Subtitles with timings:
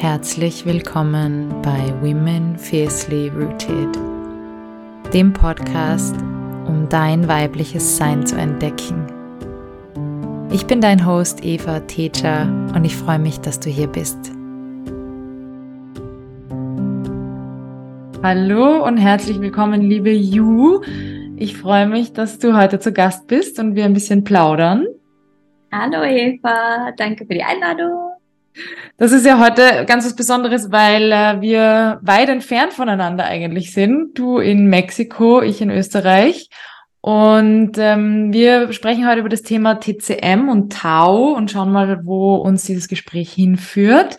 [0.00, 3.98] Herzlich willkommen bei Women Fiercely Rooted,
[5.12, 6.14] dem Podcast,
[6.68, 9.08] um dein weibliches Sein zu entdecken.
[10.52, 12.42] Ich bin dein Host Eva Teja
[12.76, 14.18] und ich freue mich, dass du hier bist.
[18.22, 20.80] Hallo und herzlich willkommen, liebe Ju.
[21.34, 24.86] Ich freue mich, dass du heute zu Gast bist und wir ein bisschen plaudern.
[25.72, 28.07] Hallo Eva, danke für die Einladung.
[28.96, 34.18] Das ist ja heute ganz was Besonderes, weil äh, wir weit entfernt voneinander eigentlich sind.
[34.18, 36.48] Du in Mexiko, ich in Österreich.
[37.00, 42.34] Und ähm, wir sprechen heute über das Thema TCM und Tau und schauen mal, wo
[42.36, 44.16] uns dieses Gespräch hinführt.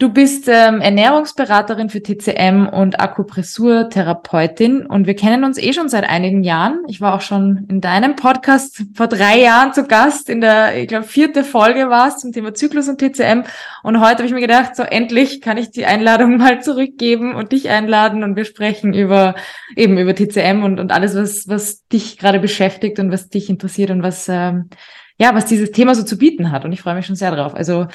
[0.00, 6.08] Du bist ähm, Ernährungsberaterin für TCM und Akupressurtherapeutin und wir kennen uns eh schon seit
[6.08, 6.80] einigen Jahren.
[6.88, 10.30] Ich war auch schon in deinem Podcast vor drei Jahren zu Gast.
[10.30, 13.42] In der, ich glaube, vierte Folge war es zum Thema Zyklus und TCM.
[13.82, 17.52] Und heute habe ich mir gedacht, so endlich kann ich die Einladung mal zurückgeben und
[17.52, 19.34] dich einladen und wir sprechen über
[19.76, 23.90] eben über TCM und, und alles, was, was dich gerade beschäftigt und was dich interessiert
[23.90, 24.70] und was ähm,
[25.18, 26.64] ja, was dieses Thema so zu bieten hat.
[26.64, 27.54] Und ich freue mich schon sehr drauf.
[27.54, 27.86] Also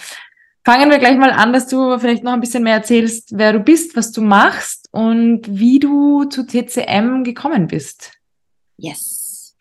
[0.66, 3.59] Fangen wir gleich mal an, dass du vielleicht noch ein bisschen mehr erzählst, wer du
[3.59, 8.13] bist, was du machst und wie du zu TCM gekommen bist.
[8.75, 9.55] Yes.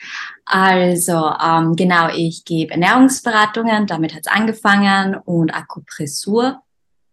[0.47, 6.63] Also ähm, genau, ich gebe Ernährungsberatungen, damit hat es angefangen und Akupressur,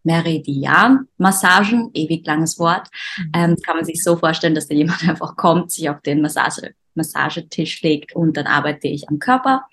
[0.03, 2.87] Meridian-Massagen, ewig langes Wort.
[3.17, 3.31] Mhm.
[3.35, 6.73] Ähm, kann man sich so vorstellen, dass da jemand einfach kommt, sich auf den Massage
[6.93, 9.65] Massagetisch legt und dann arbeite ich am Körper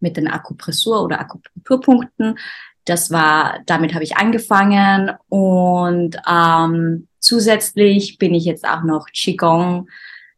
[0.00, 2.38] mit den Akupressur- oder Akupunkturpunkten.
[2.86, 9.88] Das war, damit habe ich angefangen und ähm, zusätzlich bin ich jetzt auch noch Qigong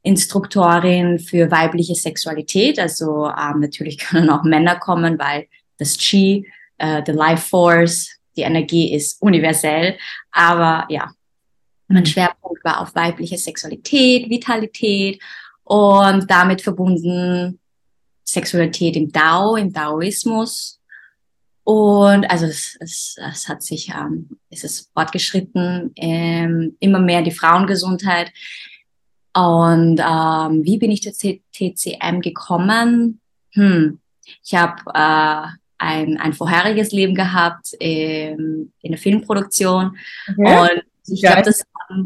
[0.02, 2.78] Instruktorin für weibliche Sexualität.
[2.78, 6.46] Also ähm, natürlich können auch Männer kommen, weil das Qi,
[6.78, 9.98] äh, the Life Force, die Energie ist universell.
[10.32, 11.10] Aber ja,
[11.88, 12.06] mein mhm.
[12.06, 15.20] Schwerpunkt war auf weibliche Sexualität, Vitalität
[15.64, 17.58] und damit verbunden
[18.24, 20.77] Sexualität im Dao, im Daoismus
[21.68, 27.30] und also es, es, es hat sich, ähm, es ist fortgeschritten, ähm, immer mehr die
[27.30, 28.32] Frauengesundheit.
[29.34, 33.20] Und ähm, wie bin ich zu TCM gekommen?
[33.52, 33.98] Hm,
[34.42, 39.98] ich habe äh, ein, ein vorheriges Leben gehabt ähm, in der Filmproduktion.
[40.26, 40.60] Okay.
[40.60, 41.66] Und ich glaube, das,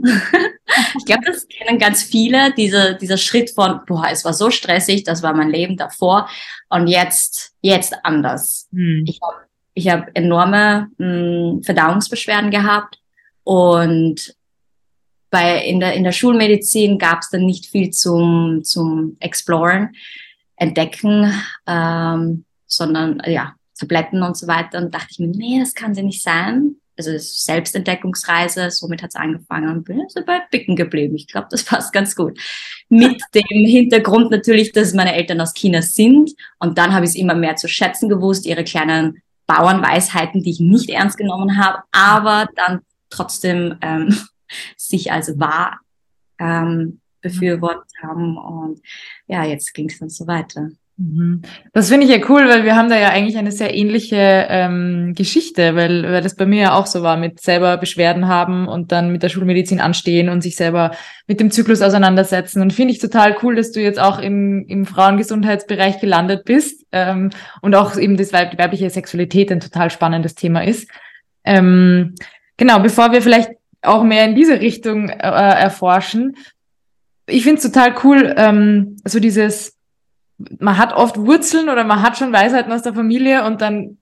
[0.98, 5.04] ich glaube, das kennen ganz viele, diese, dieser Schritt von, boah, es war so stressig,
[5.04, 6.28] das war mein Leben davor
[6.68, 8.66] und jetzt, jetzt anders.
[8.72, 9.04] Hm.
[9.06, 12.98] Ich habe ich habe enorme mh, hm, Verdauungsbeschwerden gehabt
[13.44, 14.34] und
[15.32, 19.94] bei, in, der, in der Schulmedizin gab es dann nicht viel zum, zum Exploren,
[20.56, 21.32] Entdecken,
[21.66, 24.78] ähm, sondern ja, Tabletten und so weiter.
[24.78, 26.76] Und dachte ich mir, nee, das kann sie nicht sein.
[26.98, 31.16] Also Selbstentdeckungsreise, somit hat es angefangen und bin so bei Bicken geblieben.
[31.16, 32.38] Ich glaube, das passt ganz gut.
[32.90, 36.32] Mit dem Hintergrund natürlich, dass meine Eltern aus China sind.
[36.58, 39.22] Und dann habe ich es immer mehr zu schätzen gewusst, ihre kleinen
[39.54, 42.80] Bauernweisheiten, die ich nicht ernst genommen habe, aber dann
[43.10, 44.16] trotzdem ähm,
[44.76, 45.80] sich als wahr
[46.38, 48.36] ähm, befürwortet haben.
[48.36, 48.80] Und
[49.26, 50.70] ja, jetzt ging es dann so weiter.
[50.98, 51.42] Mhm.
[51.72, 55.14] Das finde ich ja cool, weil wir haben da ja eigentlich eine sehr ähnliche ähm,
[55.16, 58.92] Geschichte, weil, weil das bei mir ja auch so war, mit selber Beschwerden haben und
[58.92, 60.92] dann mit der Schulmedizin anstehen und sich selber
[61.26, 62.60] mit dem Zyklus auseinandersetzen.
[62.60, 67.30] Und finde ich total cool, dass du jetzt auch im, im Frauengesundheitsbereich gelandet bist ähm,
[67.62, 70.90] und auch eben das Weib die weibliche Sexualität ein total spannendes Thema ist.
[71.44, 72.14] Ähm,
[72.58, 73.50] genau, bevor wir vielleicht
[73.80, 76.36] auch mehr in diese Richtung äh, erforschen,
[77.26, 79.71] ich finde es total cool, ähm, so dieses
[80.58, 83.98] man hat oft Wurzeln oder man hat schon Weisheiten aus der Familie und dann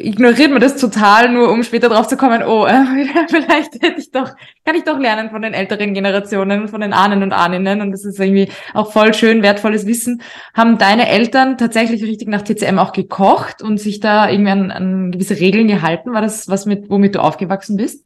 [0.00, 2.84] ignoriert man das total, nur um später drauf zu kommen, oh, äh,
[3.28, 4.30] vielleicht hätte ich doch,
[4.64, 8.04] kann ich doch lernen von den älteren Generationen, von den Ahnen und Ahninnen und das
[8.04, 10.22] ist irgendwie auch voll schön, wertvolles Wissen.
[10.54, 15.10] Haben deine Eltern tatsächlich richtig nach TCM auch gekocht und sich da irgendwie an, an
[15.10, 16.12] gewisse Regeln gehalten?
[16.12, 18.04] War das was mit, womit du aufgewachsen bist?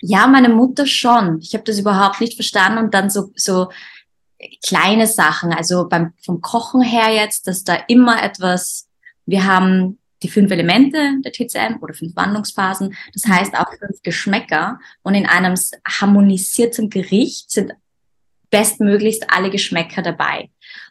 [0.00, 1.38] Ja, meine Mutter schon.
[1.40, 3.68] Ich habe das überhaupt nicht verstanden und dann so, so
[4.64, 8.88] kleine Sachen, also beim, vom Kochen her jetzt, dass da immer etwas,
[9.26, 14.78] wir haben die fünf Elemente der TCM oder fünf Wandlungsphasen, das heißt auch fünf Geschmäcker
[15.02, 15.54] und in einem
[15.86, 17.72] harmonisierten Gericht sind
[18.50, 20.50] bestmöglichst alle Geschmäcker dabei.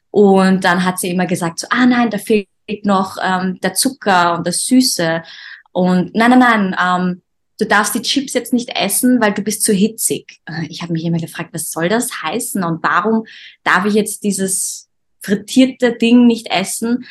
[0.10, 2.48] Und dann hat sie immer gesagt, so, ah nein, da fehlt
[2.84, 5.24] noch ähm, der Zucker und das Süße.
[5.72, 7.22] Und nein, nein, nein, ähm,
[7.62, 10.42] du darfst die Chips jetzt nicht essen, weil du bist zu hitzig.
[10.48, 13.26] Äh, ich habe mich immer gefragt, was soll das heißen und warum
[13.64, 14.90] darf ich jetzt dieses
[15.22, 17.06] frittierte Ding nicht essen?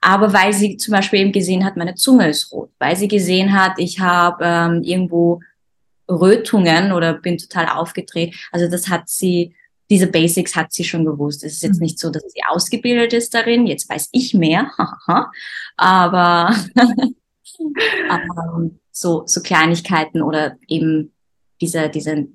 [0.00, 3.52] Aber weil sie zum Beispiel eben gesehen hat, meine Zunge ist rot, weil sie gesehen
[3.52, 5.40] hat, ich habe ähm, irgendwo
[6.08, 8.36] Rötungen oder bin total aufgedreht.
[8.52, 9.56] Also das hat sie,
[9.90, 11.42] diese Basics hat sie schon gewusst.
[11.42, 11.86] Es ist jetzt mhm.
[11.86, 13.66] nicht so, dass sie ausgebildet ist darin.
[13.66, 14.70] Jetzt weiß ich mehr.
[15.76, 16.54] aber,
[18.08, 21.12] aber so, so Kleinigkeiten oder eben
[21.60, 22.26] diese, diese äh,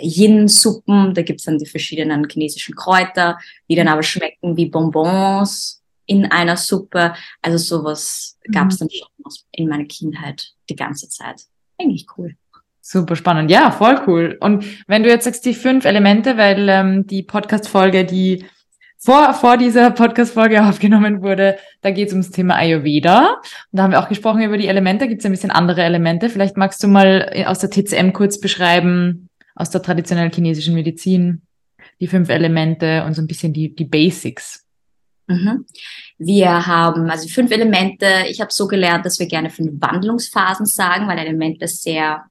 [0.00, 3.38] Yin-Suppen, da gibt's dann die verschiedenen chinesischen Kräuter,
[3.68, 7.14] die dann aber schmecken wie Bonbons in einer Suppe.
[7.42, 8.52] Also sowas mhm.
[8.52, 9.08] gab's dann schon
[9.52, 11.42] in meiner Kindheit die ganze Zeit.
[11.78, 12.34] Eigentlich cool.
[12.80, 13.50] Super spannend.
[13.50, 14.36] Ja, voll cool.
[14.40, 18.44] Und wenn du jetzt sagst, die fünf Elemente, weil ähm, die Podcast-Folge, die
[19.02, 23.36] vor, vor dieser Podcast-Folge aufgenommen wurde, da geht es ums Thema Ayurveda.
[23.38, 23.42] Und
[23.72, 25.08] da haben wir auch gesprochen über die Elemente.
[25.08, 26.28] Gibt es ein bisschen andere Elemente?
[26.28, 31.42] Vielleicht magst du mal äh, aus der TCM kurz beschreiben, aus der traditionellen chinesischen Medizin,
[31.98, 34.66] die fünf Elemente und so ein bisschen die, die Basics.
[35.28, 35.64] Mhm.
[36.18, 38.06] Wir haben also fünf Elemente.
[38.28, 42.24] Ich habe so gelernt, dass wir gerne fünf Wandlungsphasen sagen, weil Elemente sehr,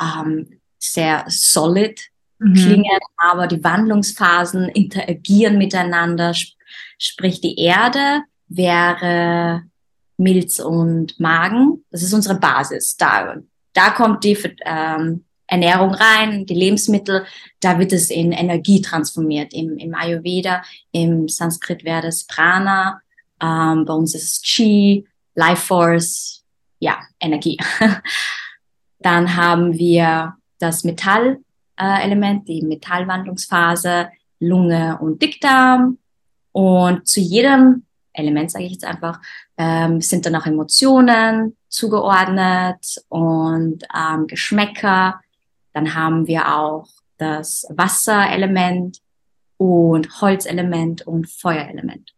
[0.00, 2.11] ähm, sehr solid
[2.42, 2.54] mhm.
[2.54, 6.34] klingen, aber die Wandlungsphasen interagieren miteinander.
[6.98, 9.62] Sprich, die Erde wäre
[10.16, 11.84] Milz und Magen.
[11.90, 12.96] Das ist unsere Basis.
[12.96, 13.36] Da,
[13.72, 17.26] da kommt die ähm, Ernährung rein, die Lebensmittel.
[17.60, 19.52] Da wird es in Energie transformiert.
[19.52, 20.62] Im, im Ayurveda,
[20.92, 23.00] im Sanskrit wäre das Prana.
[23.40, 26.44] Ähm, bei uns ist es Chi, Life Force,
[26.78, 27.58] ja, Energie.
[29.00, 31.38] Dann haben wir das Metall,
[31.76, 34.08] äh, Element, die Metallwandlungsphase,
[34.40, 35.98] Lunge und Dickdarm.
[36.52, 39.20] Und zu jedem Element, sage ich jetzt einfach,
[39.56, 45.20] ähm, sind dann auch Emotionen zugeordnet und ähm, Geschmäcker.
[45.72, 48.98] Dann haben wir auch das Wasserelement
[49.56, 52.12] und Holzelement und Feuerelement.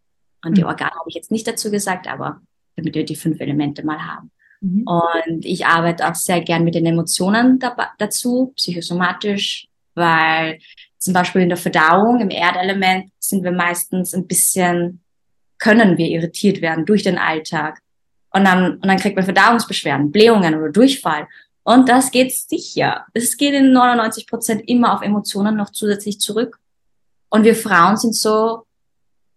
[0.44, 0.54] Und mhm.
[0.54, 2.40] die Organe habe ich jetzt nicht dazu gesagt, aber
[2.76, 4.30] damit wir die fünf Elemente mal haben.
[4.64, 4.84] Mhm.
[4.86, 7.58] Und ich arbeite auch sehr gern mit den Emotionen
[7.98, 10.58] dazu, psychosomatisch, weil
[10.98, 15.02] zum Beispiel in der Verdauung, im Erdelement, sind wir meistens ein bisschen,
[15.58, 17.80] können wir irritiert werden durch den Alltag.
[18.30, 21.28] Und dann, und dann kriegt man Verdauungsbeschwerden, Blähungen oder Durchfall.
[21.62, 23.04] Und das geht sicher.
[23.12, 26.58] Es geht in 99 Prozent immer auf Emotionen noch zusätzlich zurück.
[27.28, 28.64] Und wir Frauen sind so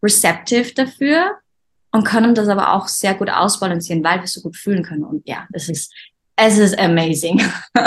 [0.02, 1.38] receptive dafür,
[1.98, 5.04] und können das aber auch sehr gut ausbalancieren, weil wir so gut fühlen können.
[5.04, 5.92] Und ja, es ist,
[6.36, 7.42] es ist amazing.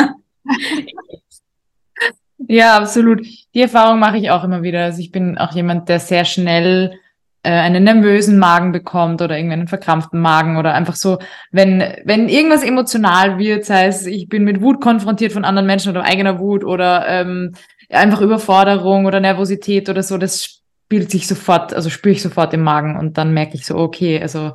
[2.49, 3.25] ja, absolut.
[3.55, 4.83] Die Erfahrung mache ich auch immer wieder.
[4.83, 6.99] Also ich bin auch jemand, der sehr schnell
[7.45, 11.21] äh, einen nervösen Magen bekommt oder irgendeinen verkrampften Magen oder einfach so,
[11.53, 15.91] wenn, wenn irgendwas emotional wird, sei es, ich bin mit Wut konfrontiert von anderen Menschen
[15.93, 17.53] oder eigener Wut oder ähm,
[17.89, 20.60] einfach Überforderung oder Nervosität oder so, das
[20.91, 24.21] spielt sich sofort, also spüre ich sofort im Magen und dann merke ich so, okay,
[24.21, 24.55] also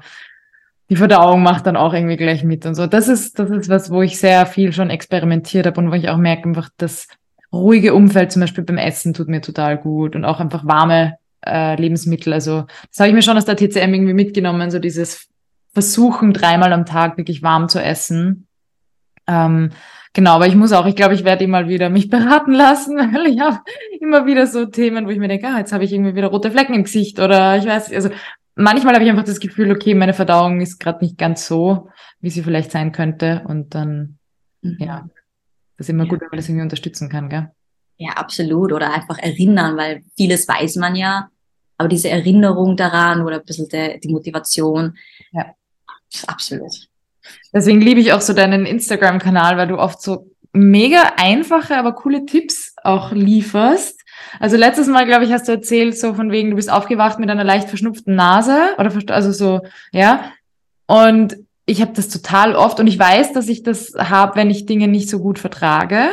[0.90, 2.88] die Verdauung macht dann auch irgendwie gleich mit und so.
[2.88, 6.10] Das ist, das ist was, wo ich sehr viel schon experimentiert habe und wo ich
[6.10, 7.08] auch merke, einfach das
[7.54, 11.80] ruhige Umfeld zum Beispiel beim Essen tut mir total gut und auch einfach warme äh,
[11.80, 12.34] Lebensmittel.
[12.34, 15.30] Also das habe ich mir schon aus der TCM irgendwie mitgenommen, so dieses
[15.74, 18.46] Versuchen, dreimal am Tag wirklich warm zu essen.
[19.26, 19.70] Ähm,
[20.16, 23.28] Genau, aber ich muss auch, ich glaube, ich werde mal wieder mich beraten lassen, weil
[23.28, 23.60] ich habe
[24.06, 26.52] immer wieder so Themen, wo ich mir denke, ah, jetzt habe ich irgendwie wieder rote
[26.52, 28.10] Flecken im Gesicht oder ich weiß, also
[28.56, 31.90] manchmal habe ich einfach das Gefühl, okay, meine Verdauung ist gerade nicht ganz so,
[32.22, 34.18] wie sie vielleicht sein könnte und dann,
[34.62, 34.78] mhm.
[34.80, 35.10] ja,
[35.78, 36.10] das ist immer ja.
[36.10, 37.52] gut, wenn man das irgendwie unterstützen kann, gell?
[37.98, 38.74] Ja, absolut.
[38.74, 41.30] Oder einfach erinnern, weil vieles weiß man ja,
[41.78, 44.98] aber diese Erinnerung daran oder ein bisschen der, die Motivation,
[45.32, 45.54] ja,
[46.28, 46.90] absolut.
[47.54, 52.26] Deswegen liebe ich auch so deinen Instagram-Kanal, weil du oft so mega einfache, aber coole
[52.26, 54.02] Tipps auch lieferst.
[54.40, 57.30] Also letztes Mal, glaube ich, hast du erzählt, so von wegen, du bist aufgewacht mit
[57.30, 59.62] einer leicht verschnupften Nase oder also so,
[59.92, 60.32] ja.
[60.88, 64.66] Und ich habe das total oft und ich weiß, dass ich das habe, wenn ich
[64.66, 66.10] Dinge nicht so gut vertrage.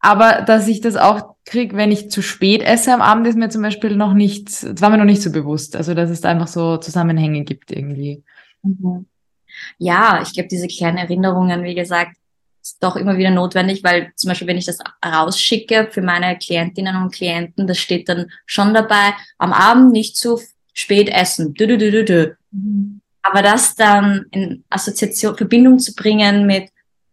[0.00, 3.48] Aber dass ich das auch krieg, wenn ich zu spät esse am Abend, ist mir
[3.48, 5.76] zum Beispiel noch nicht, das war mir noch nicht so bewusst.
[5.76, 8.22] Also dass es da einfach so Zusammenhänge gibt irgendwie.
[8.62, 9.06] Mhm
[9.78, 12.16] ja, ich glaube, diese kleinen Erinnerungen, wie gesagt,
[12.62, 16.96] ist doch immer wieder notwendig, weil zum Beispiel, wenn ich das rausschicke für meine Klientinnen
[16.96, 20.40] und Klienten, das steht dann schon dabei, am Abend nicht zu
[20.74, 21.54] spät essen.
[21.54, 22.34] Dü, dü, dü, dü.
[22.50, 23.00] Mhm.
[23.22, 26.70] Aber das dann in Assoziation, Verbindung zu bringen mit,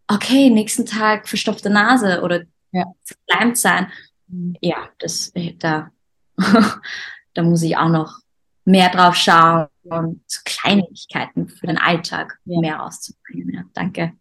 [0.08, 2.84] okay, nächsten Tag verstopfte Nase oder ja.
[3.04, 3.88] verkleimt sein,
[4.28, 4.56] mhm.
[4.60, 5.90] ja, das, da,
[7.34, 8.20] da muss ich auch noch
[8.64, 12.60] mehr drauf schauen und Kleinigkeiten für den Alltag ja.
[12.60, 13.52] mehr rauszubringen.
[13.52, 14.12] Ja, danke.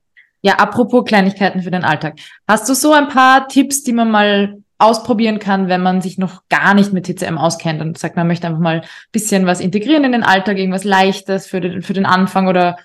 [0.46, 2.20] Ja, apropos Kleinigkeiten für den Alltag.
[2.48, 6.48] Hast du so ein paar Tipps, die man mal ausprobieren kann, wenn man sich noch
[6.50, 10.04] gar nicht mit TCM auskennt und sagt, man möchte einfach mal ein bisschen was integrieren
[10.04, 12.78] in den Alltag, irgendwas Leichtes für den, für den Anfang oder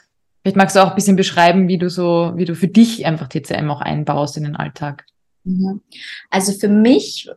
[0.42, 3.28] Vielleicht magst du auch ein bisschen beschreiben, wie du so, wie du für dich einfach
[3.28, 5.04] TCM auch einbaust in den Alltag.
[5.44, 5.82] Mhm.
[6.30, 7.28] Also für mich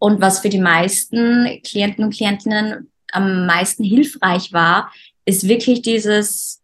[0.00, 4.92] und was für die meisten Klienten und Klientinnen am meisten hilfreich war,
[5.26, 6.60] ist wirklich dieses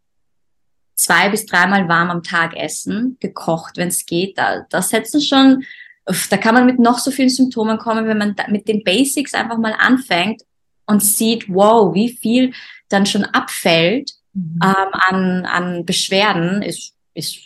[0.95, 4.39] zwei bis dreimal warm am Tag essen, gekocht, wenn es geht.
[4.39, 5.65] Da, das setzen schon,
[6.05, 9.59] da kann man mit noch so vielen Symptomen kommen, wenn man mit den Basics einfach
[9.59, 10.43] mal anfängt
[10.87, 12.53] und sieht, wow, wie viel
[12.89, 14.61] dann schon abfällt mhm.
[14.63, 17.39] ähm, an, an Beschwerden, ist, ist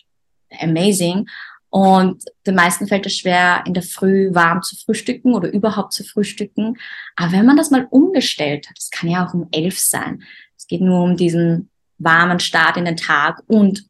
[0.60, 1.26] amazing.
[1.70, 6.02] Und den meisten fällt es schwer, in der Früh warm zu frühstücken oder überhaupt zu
[6.02, 6.78] frühstücken.
[7.14, 10.22] Aber wenn man das mal umgestellt hat, das kann ja auch um elf sein.
[10.56, 13.84] Es geht nur um diesen warmen Start in den Tag und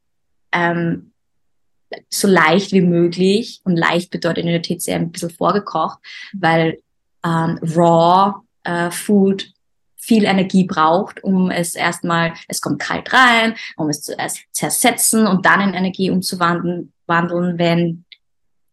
[0.53, 1.13] ähm,
[2.11, 3.61] so leicht wie möglich.
[3.65, 5.99] Und leicht bedeutet in der TCM ein bisschen vorgekocht,
[6.33, 6.79] weil
[7.25, 9.53] ähm, Raw äh, Food
[9.97, 14.17] viel Energie braucht, um es erstmal, es kommt kalt rein, um es zu
[14.53, 18.05] zersetzen und dann in Energie umzuwandeln, wandeln, wenn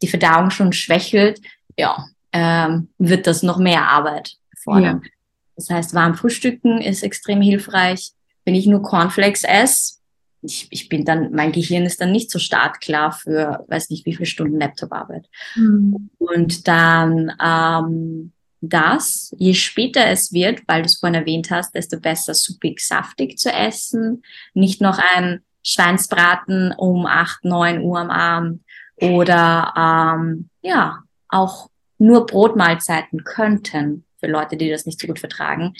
[0.01, 1.41] die Verdauung schon schwächelt,
[1.77, 5.01] ja, ähm, wird das noch mehr Arbeit fordern.
[5.03, 5.09] Ja.
[5.55, 8.11] Das heißt, warm Frühstücken ist extrem hilfreich.
[8.45, 9.95] Wenn ich nur Cornflakes esse,
[10.41, 14.15] ich, ich bin dann, mein Gehirn ist dann nicht so startklar für, weiß nicht, wie
[14.15, 15.27] viele Stunden Laptoparbeit.
[15.55, 16.09] Mhm.
[16.17, 21.99] Und dann ähm, das, je später es wird, weil du es vorhin erwähnt hast, desto
[21.99, 24.23] besser suppig saftig zu essen.
[24.53, 28.63] Nicht noch ein Schweinsbraten um 8, 9 Uhr am Abend
[28.97, 35.73] oder ähm, ja, auch nur Brotmahlzeiten könnten für Leute, die das nicht so gut vertragen,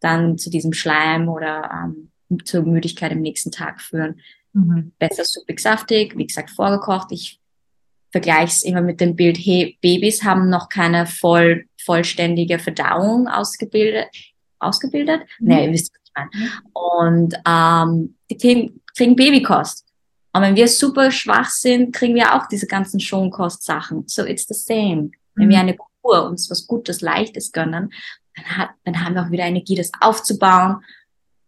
[0.00, 2.10] dann zu diesem Schleim oder ähm,
[2.44, 4.20] zur Müdigkeit im nächsten Tag führen.
[4.52, 4.92] Mhm.
[4.98, 7.12] Besser suppig saftig, wie gesagt, vorgekocht.
[7.12, 7.40] Ich
[8.10, 14.08] vergleiche es immer mit dem Bild, hey, Babys haben noch keine voll, vollständige Verdauung ausgebildet.
[14.58, 15.22] Ausgebildet?
[15.38, 15.48] Mhm.
[15.48, 16.50] Nee, ihr wisst, was ich meine.
[16.72, 19.84] Und ähm, die kriegen, kriegen Babykost.
[20.32, 24.04] Und wenn wir super schwach sind, kriegen wir auch diese ganzen Schonkost-Sachen.
[24.06, 25.02] So it's the same.
[25.02, 25.12] Mhm.
[25.34, 25.62] Wenn wir mhm.
[25.62, 27.92] eine Kur uns was Gutes, Leichtes gönnen,
[28.36, 30.84] dann, hat, dann haben wir auch wieder Energie, das aufzubauen.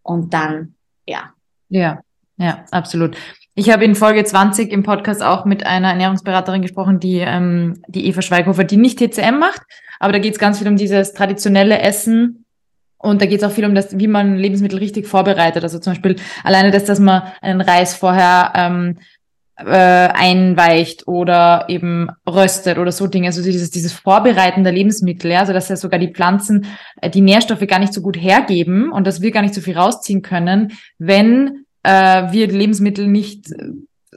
[0.03, 0.75] Und dann,
[1.07, 1.33] ja.
[1.69, 2.01] Ja,
[2.39, 3.17] ja, absolut.
[3.55, 8.07] Ich habe in Folge 20 im Podcast auch mit einer Ernährungsberaterin gesprochen, die, ähm, die
[8.07, 9.63] Eva Schweighofer, die nicht TCM macht,
[9.99, 12.45] aber da geht es ganz viel um dieses traditionelle Essen.
[13.01, 15.63] Und da geht es auch viel um das, wie man Lebensmittel richtig vorbereitet.
[15.63, 18.99] Also zum Beispiel alleine das, dass man einen Reis vorher ähm,
[19.65, 23.27] äh, einweicht oder eben röstet oder so Dinge.
[23.29, 26.67] Also dieses, dieses Vorbereiten der Lebensmittel, ja, also dass ja sogar die Pflanzen
[27.01, 29.77] äh, die Nährstoffe gar nicht so gut hergeben und dass wir gar nicht so viel
[29.77, 33.71] rausziehen können, wenn äh, wir Lebensmittel nicht äh,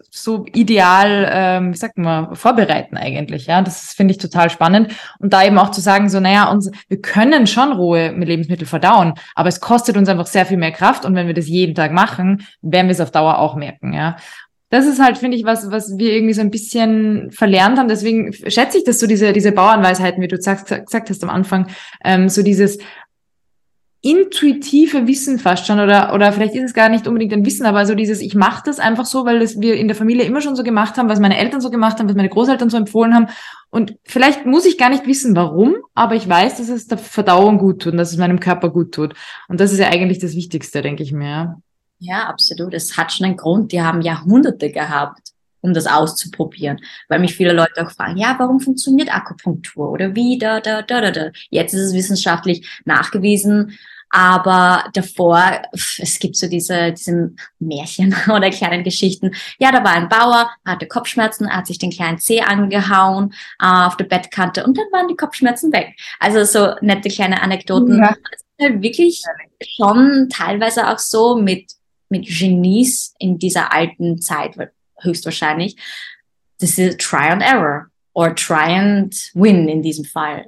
[0.09, 3.45] so ideal, ähm, wie sagt man, vorbereiten eigentlich.
[3.47, 4.93] Ja, das finde ich total spannend.
[5.19, 8.67] Und da eben auch zu sagen, so, naja, uns, wir können schon rohe mit Lebensmittel
[8.67, 11.05] verdauen, aber es kostet uns einfach sehr viel mehr Kraft.
[11.05, 13.93] Und wenn wir das jeden Tag machen, werden wir es auf Dauer auch merken.
[13.93, 14.17] Ja,
[14.71, 17.89] das ist halt, finde ich, was, was wir irgendwie so ein bisschen verlernt haben.
[17.89, 21.67] Deswegen schätze ich, dass so diese, diese Bauernweisheiten, wie du gesagt, gesagt hast am Anfang,
[22.03, 22.79] ähm, so dieses,
[24.03, 27.85] intuitive Wissen fast schon oder oder vielleicht ist es gar nicht unbedingt ein Wissen, aber
[27.85, 30.55] so dieses ich mache das einfach so, weil das wir in der Familie immer schon
[30.55, 33.27] so gemacht haben, was meine Eltern so gemacht haben, was meine Großeltern so empfohlen haben
[33.69, 37.59] und vielleicht muss ich gar nicht wissen, warum, aber ich weiß, dass es der Verdauung
[37.59, 39.13] gut tut und dass es meinem Körper gut tut
[39.49, 41.61] und das ist ja eigentlich das Wichtigste, denke ich mir.
[42.03, 42.73] Ja, absolut.
[42.73, 43.71] Es hat schon einen Grund.
[43.71, 45.31] Die haben Jahrhunderte gehabt
[45.61, 46.81] um das auszuprobieren.
[47.07, 51.01] Weil mich viele Leute auch fragen, ja, warum funktioniert Akupunktur oder wie, da, da, da,
[51.01, 51.31] da, da.
[51.49, 53.77] Jetzt ist es wissenschaftlich nachgewiesen,
[54.09, 59.31] aber davor, es gibt so diese, diese Märchen oder kleinen Geschichten.
[59.57, 63.95] Ja, da war ein Bauer, hatte Kopfschmerzen, hat sich den kleinen Zeh angehauen äh, auf
[63.95, 65.95] der Bettkante und dann waren die Kopfschmerzen weg.
[66.19, 67.99] Also so nette kleine Anekdoten.
[67.99, 68.09] Ja.
[68.09, 69.21] Das ist halt wirklich
[69.77, 71.71] schon teilweise auch so mit,
[72.11, 74.55] mit Genies in dieser alten Zeit,
[74.99, 75.77] höchstwahrscheinlich.
[76.59, 80.45] Das ist Try and Error or Try and Win in diesem Fall.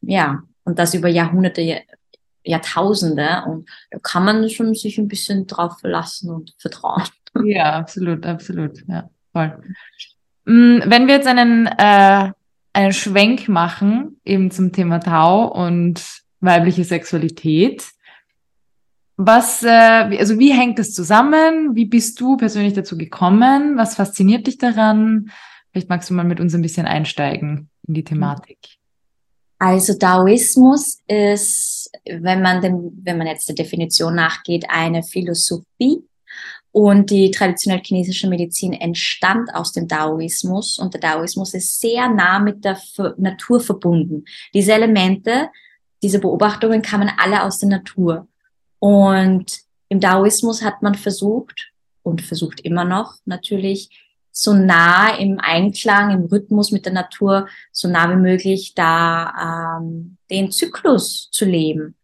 [0.00, 1.82] Ja, und das über Jahrhunderte,
[2.44, 7.02] Jahrtausende und da kann man schon sich ein bisschen drauf verlassen und vertrauen.
[7.44, 9.56] Ja, absolut, absolut, ja, voll.
[10.46, 12.32] Mm, wenn wir jetzt einen, äh,
[12.72, 16.02] einen Schwenk machen, eben zum Thema Tau und
[16.40, 17.84] weibliche Sexualität,
[19.26, 21.74] was, äh, also wie hängt das zusammen?
[21.74, 23.76] Wie bist du persönlich dazu gekommen?
[23.76, 25.30] Was fasziniert dich daran?
[25.70, 28.58] Vielleicht magst du mal mit uns ein bisschen einsteigen in die Thematik.
[29.58, 36.02] Also Daoismus ist, wenn man dem, wenn man jetzt der Definition nachgeht, eine Philosophie.
[36.72, 40.78] Und die traditionelle chinesische Medizin entstand aus dem Daoismus.
[40.78, 42.78] Und der Daoismus ist sehr nah mit der
[43.18, 44.24] Natur verbunden.
[44.54, 45.50] Diese Elemente,
[46.02, 48.28] diese Beobachtungen kamen alle aus der Natur.
[48.80, 51.70] Und im Daoismus hat man versucht,
[52.02, 57.88] und versucht immer noch natürlich so nah im Einklang, im Rhythmus mit der Natur, so
[57.88, 61.96] nah wie möglich da ähm, den Zyklus zu leben.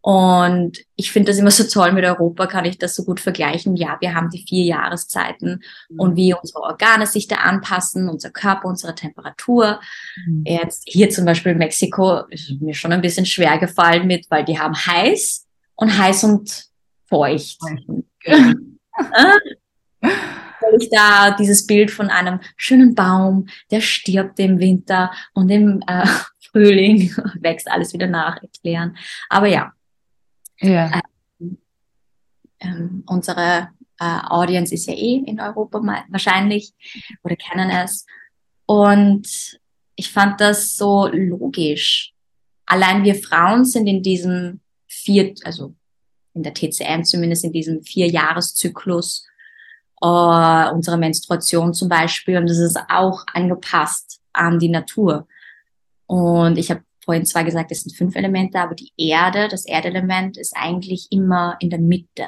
[0.00, 3.74] Und ich finde das immer so toll, mit Europa kann ich das so gut vergleichen.
[3.74, 6.00] Ja, wir haben die vier Jahreszeiten mhm.
[6.00, 9.80] und wie unsere Organe sich da anpassen, unser Körper, unsere Temperatur.
[10.26, 10.44] Mhm.
[10.46, 14.44] Jetzt hier zum Beispiel in Mexiko ist mir schon ein bisschen schwer gefallen mit, weil
[14.44, 15.45] die haben heiß
[15.76, 16.66] und heiß und
[17.08, 17.60] feucht.
[20.60, 25.82] weil ich da dieses Bild von einem schönen Baum, der stirbt im Winter und im
[25.86, 26.06] äh,
[26.50, 28.96] Frühling wächst alles wieder nach erklären.
[29.28, 29.72] Aber ja,
[30.60, 31.00] ja.
[31.40, 31.58] Ähm,
[32.60, 33.68] ähm, unsere
[33.98, 36.72] äh, Audience ist ja eh in Europa wahrscheinlich
[37.22, 38.06] oder kennen es.
[38.64, 39.58] Und
[39.94, 42.12] ich fand das so logisch.
[42.66, 44.60] Allein wir Frauen sind in diesem
[45.06, 45.74] vier, also
[46.34, 49.24] in der TCM zumindest in diesem Vierjahreszyklus
[50.02, 52.36] äh, unserer Menstruation zum Beispiel.
[52.36, 55.26] Und das ist auch angepasst an die Natur.
[56.06, 60.36] Und ich habe vorhin zwar gesagt, es sind fünf Elemente, aber die Erde, das Erdelement
[60.36, 62.26] ist eigentlich immer in der Mitte.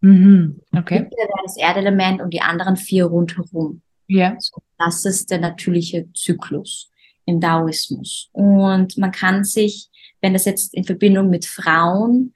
[0.00, 0.60] Mhm.
[0.72, 1.00] Okay.
[1.00, 3.82] Mitte wäre das Erdelement und die anderen vier rundherum.
[4.06, 4.36] Ja.
[4.38, 6.90] So, das ist der natürliche Zyklus
[7.26, 8.28] im Daoismus.
[8.32, 9.88] Und man kann sich,
[10.24, 12.32] wenn das jetzt in Verbindung mit Frauen,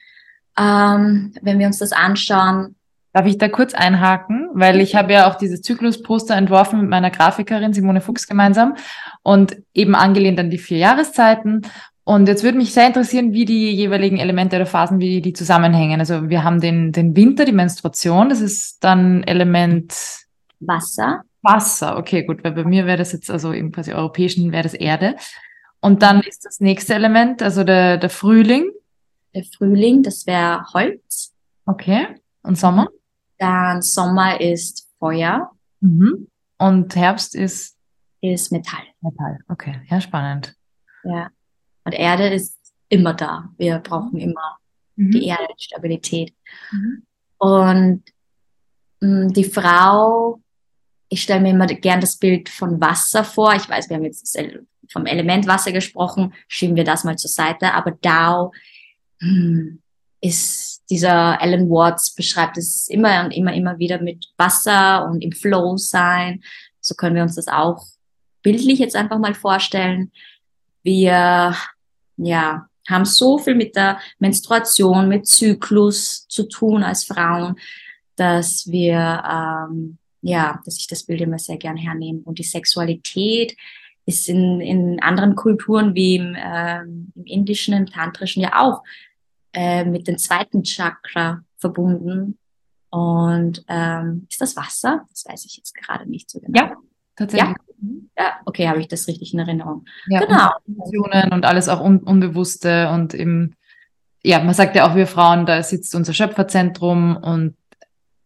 [0.59, 2.75] ähm, wenn wir uns das anschauen,
[3.15, 4.51] Darf ich da kurz einhaken?
[4.53, 8.77] Weil ich habe ja auch dieses Zyklusposter entworfen mit meiner Grafikerin Simone Fuchs gemeinsam
[9.23, 11.63] und eben angelehnt an die vier Jahreszeiten.
[12.05, 16.01] Und jetzt würde mich sehr interessieren, wie die jeweiligen Elemente oder Phasen, wie die zusammenhängen.
[16.01, 19.95] Also wir haben den, den Winter, die Menstruation, das ist dann Element
[20.61, 21.23] Wasser.
[21.41, 24.75] Wasser, okay, gut, weil bei mir wäre das jetzt, also im quasi europäischen wäre das
[24.75, 25.17] Erde.
[25.81, 28.71] Und dann ist das nächste Element, also der, der Frühling.
[29.35, 31.35] Der Frühling, das wäre Holz.
[31.67, 32.21] Okay.
[32.43, 32.89] Und Sommer?
[33.39, 35.53] Dann Sommer ist Feuer.
[35.81, 36.29] Mhm.
[36.59, 37.77] Und Herbst ist?
[38.21, 38.83] Ist Metall.
[39.01, 39.81] Metall, okay.
[39.89, 40.57] Ja, spannend.
[41.05, 41.31] Ja.
[41.85, 43.51] Und Erde ist immer da.
[43.57, 44.59] Wir brauchen immer
[44.97, 45.13] mhm.
[45.13, 46.35] die Erde, die Stabilität.
[46.73, 47.03] Mhm.
[47.39, 48.03] Und
[49.01, 50.41] mh, mm, die Frau,
[51.09, 53.55] ich stelle mir immer gern das Bild von Wasser vor.
[53.55, 54.37] Ich weiß, wir haben jetzt
[54.91, 57.75] vom Element Wasser gesprochen, schieben wir das mal zur Seite.
[57.75, 58.53] Aber Dao
[59.21, 59.81] hm,
[60.21, 65.33] ist dieser Alan Watts beschreibt es immer und immer, immer wieder mit Wasser und im
[65.33, 66.43] Flow sein.
[66.81, 67.85] So können wir uns das auch
[68.43, 70.11] bildlich jetzt einfach mal vorstellen.
[70.83, 71.55] Wir,
[72.17, 77.57] ja, haben so viel mit der Menstruation, mit Zyklus zu tun als Frauen,
[78.17, 82.21] dass wir, ähm, ja, dass ich das Bild immer sehr gern hernehme.
[82.25, 83.57] Und die Sexualität
[84.09, 88.83] ist in, in anderen Kulturen wie im, ähm, im indischen, im tantrischen ja auch
[89.53, 92.39] äh, mit dem zweiten Chakra verbunden.
[92.89, 95.05] Und ähm, ist das Wasser?
[95.11, 96.59] Das weiß ich jetzt gerade nicht so genau.
[96.59, 96.77] Ja,
[97.17, 97.55] tatsächlich.
[98.17, 99.85] Ja, ja okay, habe ich das richtig in Erinnerung.
[100.07, 100.53] Ja, genau.
[100.67, 103.57] Emotionen und alles auch un Unbewusste und im,
[104.23, 107.57] ja, man sagt ja auch, wir Frauen, da sitzt unser Schöpferzentrum und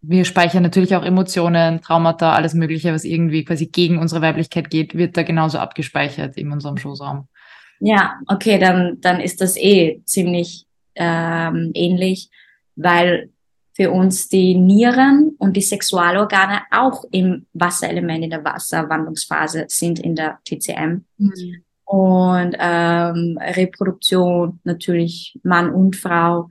[0.03, 4.97] wir speichern natürlich auch Emotionen, Traumata, alles Mögliche, was irgendwie quasi gegen unsere Weiblichkeit geht,
[4.97, 7.29] wird da genauso abgespeichert in unserem Schoßraum.
[7.79, 12.31] Ja, okay, dann, dann ist das eh ziemlich ähm, ähnlich,
[12.77, 13.31] weil
[13.75, 20.15] für uns die Nieren und die Sexualorgane auch im Wasserelement in der Wasserwandlungsphase sind in
[20.15, 21.05] der TCM.
[21.17, 21.65] Mhm.
[21.85, 26.51] Und ähm, Reproduktion natürlich Mann und Frau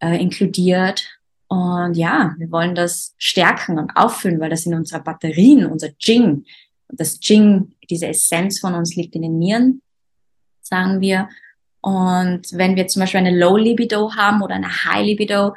[0.00, 1.15] äh, inkludiert.
[1.48, 6.44] Und ja, wir wollen das stärken und auffüllen, weil das sind unsere Batterien, unser Jing.
[6.88, 9.82] Das Jing, diese Essenz von uns liegt in den Nieren,
[10.60, 11.28] sagen wir.
[11.80, 15.54] Und wenn wir zum Beispiel eine Low Libido haben oder eine High Libido,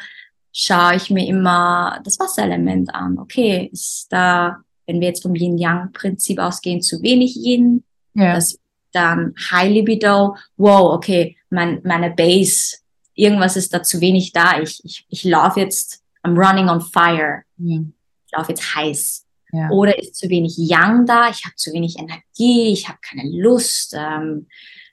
[0.52, 3.18] schaue ich mir immer das Wasserelement an.
[3.18, 8.36] Okay, ist da, wenn wir jetzt vom Yin-Yang-Prinzip ausgehen, zu wenig Yin, ja.
[8.36, 8.60] das
[8.92, 12.79] dann High Libido, wow, okay, mein, meine Base,
[13.20, 14.62] irgendwas ist da zu wenig da.
[14.62, 17.44] Ich, ich, ich laufe jetzt, I'm running on fire.
[17.58, 17.94] Mhm.
[18.26, 19.26] Ich laufe jetzt heiß.
[19.52, 19.70] Ja.
[19.70, 23.96] Oder ist zu wenig Yang da, ich habe zu wenig Energie, ich habe keine Lust.
[23.98, 24.48] Ähm,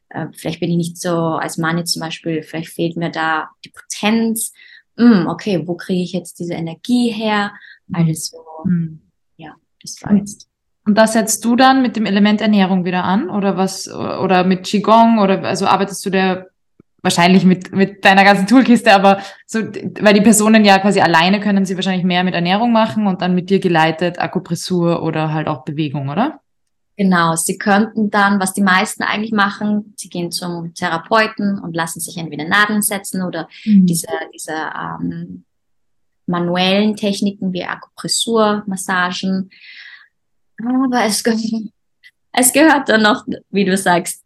[0.08, 3.50] äh, vielleicht bin ich nicht so als Mann jetzt zum Beispiel, vielleicht fehlt mir da
[3.64, 4.52] die Potenz.
[4.96, 7.52] Mm, okay, wo kriege ich jetzt diese Energie her?
[7.92, 8.98] Alles so, mm.
[9.36, 10.48] ja, das war jetzt.
[10.86, 14.64] Und das setzt du dann mit dem Element Ernährung wieder an oder was oder mit
[14.64, 16.46] Qigong oder also arbeitest du da
[17.06, 19.60] wahrscheinlich mit mit deiner ganzen Toolkiste, aber so
[20.00, 23.34] weil die Personen ja quasi alleine können sie wahrscheinlich mehr mit Ernährung machen und dann
[23.34, 26.40] mit dir geleitet Akupressur oder halt auch Bewegung, oder?
[26.96, 32.00] Genau, sie könnten dann, was die meisten eigentlich machen, sie gehen zum Therapeuten und lassen
[32.00, 33.86] sich entweder Nadeln setzen oder mhm.
[33.86, 35.44] diese, diese ähm,
[36.26, 39.50] manuellen Techniken wie Akupressur, Massagen.
[40.58, 41.22] Aber es,
[42.32, 44.25] es gehört dann noch, wie du sagst,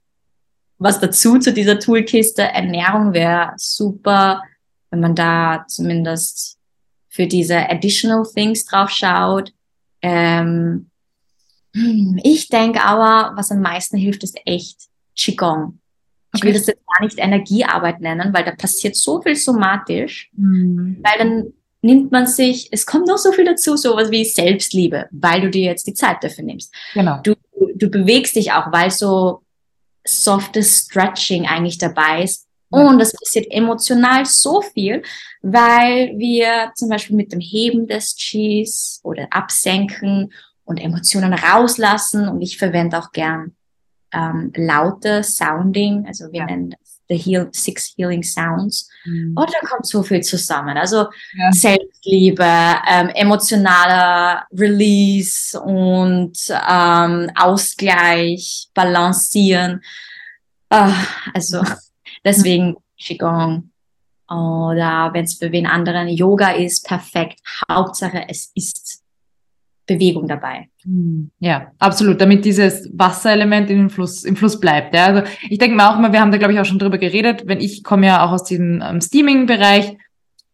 [0.80, 2.42] was dazu zu dieser Toolkiste.
[2.42, 4.42] Ernährung wäre super,
[4.90, 6.58] wenn man da zumindest
[7.08, 9.52] für diese additional things drauf schaut.
[10.02, 10.90] Ähm,
[12.24, 15.78] ich denke aber, was am meisten hilft, ist echt Qigong.
[16.34, 21.02] Ich will das jetzt gar nicht Energiearbeit nennen, weil da passiert so viel somatisch, mhm.
[21.02, 25.42] weil dann nimmt man sich, es kommt noch so viel dazu, sowas wie Selbstliebe, weil
[25.42, 26.74] du dir jetzt die Zeit dafür nimmst.
[26.94, 27.20] Genau.
[27.22, 27.34] Du,
[27.74, 29.42] du bewegst dich auch, weil so
[30.04, 32.46] softes Stretching eigentlich dabei ist.
[32.72, 35.02] Und es passiert emotional so viel,
[35.42, 40.32] weil wir zum Beispiel mit dem Heben des Cheese oder Absenken
[40.64, 42.28] und Emotionen rauslassen.
[42.28, 43.56] Und ich verwende auch gern
[44.12, 46.46] ähm, laute Sounding, also wir ja.
[46.46, 48.88] nennen das the heal, Six Healing Sounds.
[49.04, 49.34] Mhm.
[49.36, 50.78] Und da kommt so viel zusammen.
[50.78, 51.52] Also ja.
[51.52, 59.82] Selbstliebe, ähm, emotionaler Release und ähm, Ausgleich, Balancieren.
[60.72, 60.92] Uh,
[61.34, 61.62] also
[62.24, 63.70] deswegen Qigong.
[64.28, 67.40] Oder wenn es für wen anderen Yoga ist, perfekt.
[67.68, 69.02] Hauptsache, es ist
[69.86, 70.69] Bewegung dabei.
[70.84, 74.94] Hm, ja, absolut, damit dieses Wasserelement den Fluss, im Fluss bleibt.
[74.94, 75.06] Ja.
[75.06, 77.42] Also ich denke mir auch immer, wir haben da, glaube ich, auch schon drüber geredet,
[77.46, 79.96] wenn ich komme ja auch aus diesem ähm, Steaming-Bereich,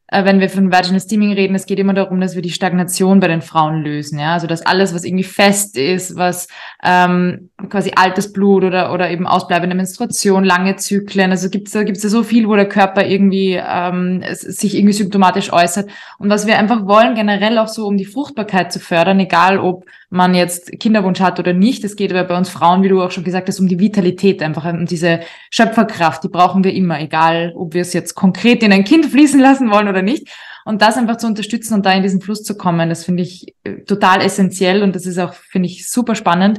[0.09, 3.19] äh, wenn wir von Vaginal Steaming reden, es geht immer darum, dass wir die Stagnation
[3.19, 4.19] bei den Frauen lösen.
[4.19, 6.47] Ja, also dass alles, was irgendwie fest ist, was
[6.83, 12.03] ähm, quasi altes Blut oder oder eben ausbleibende Menstruation, lange Zyklen, also gibt's da gibt's
[12.03, 15.91] da so viel, wo der Körper irgendwie ähm, sich irgendwie symptomatisch äußert.
[16.19, 19.87] Und was wir einfach wollen, generell auch so, um die Fruchtbarkeit zu fördern, egal ob
[20.09, 21.85] man jetzt Kinderwunsch hat oder nicht.
[21.85, 24.43] Es geht aber bei uns Frauen, wie du auch schon gesagt hast, um die Vitalität,
[24.43, 26.23] einfach um diese Schöpferkraft.
[26.25, 29.71] Die brauchen wir immer, egal ob wir es jetzt konkret in ein Kind fließen lassen
[29.71, 30.29] wollen oder nicht.
[30.65, 33.55] Und das einfach zu unterstützen und da in diesen Fluss zu kommen, das finde ich
[33.65, 36.59] äh, total essentiell und das ist auch, finde ich, super spannend.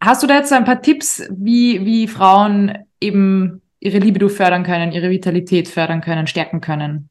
[0.00, 4.62] Hast du da jetzt so ein paar Tipps, wie, wie Frauen eben ihre Libido fördern
[4.62, 7.08] können, ihre Vitalität fördern können, stärken können?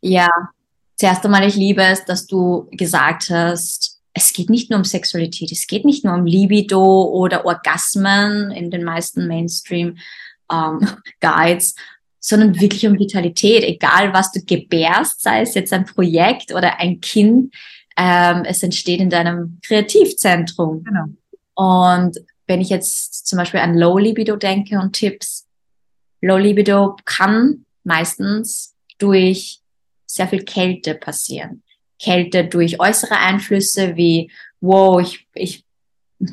[0.00, 0.28] Ja,
[0.96, 5.52] zuerst einmal, ich liebe es, dass du gesagt hast, es geht nicht nur um Sexualität,
[5.52, 9.98] es geht nicht nur um Libido oder Orgasmen in den meisten Mainstream
[10.52, 10.86] ähm,
[11.20, 11.74] Guides,
[12.20, 17.00] sondern wirklich um Vitalität, egal was du gebärst, sei es jetzt ein Projekt oder ein
[17.00, 17.54] Kind,
[17.96, 20.84] ähm, es entsteht in deinem Kreativzentrum.
[20.84, 21.04] Genau.
[21.54, 25.46] Und wenn ich jetzt zum Beispiel an Low Libido denke und Tipps,
[26.20, 29.60] Low Libido kann meistens durch
[30.06, 31.62] sehr viel Kälte passieren.
[32.02, 35.64] Kälte durch äußere Einflüsse wie, wow, ich, ich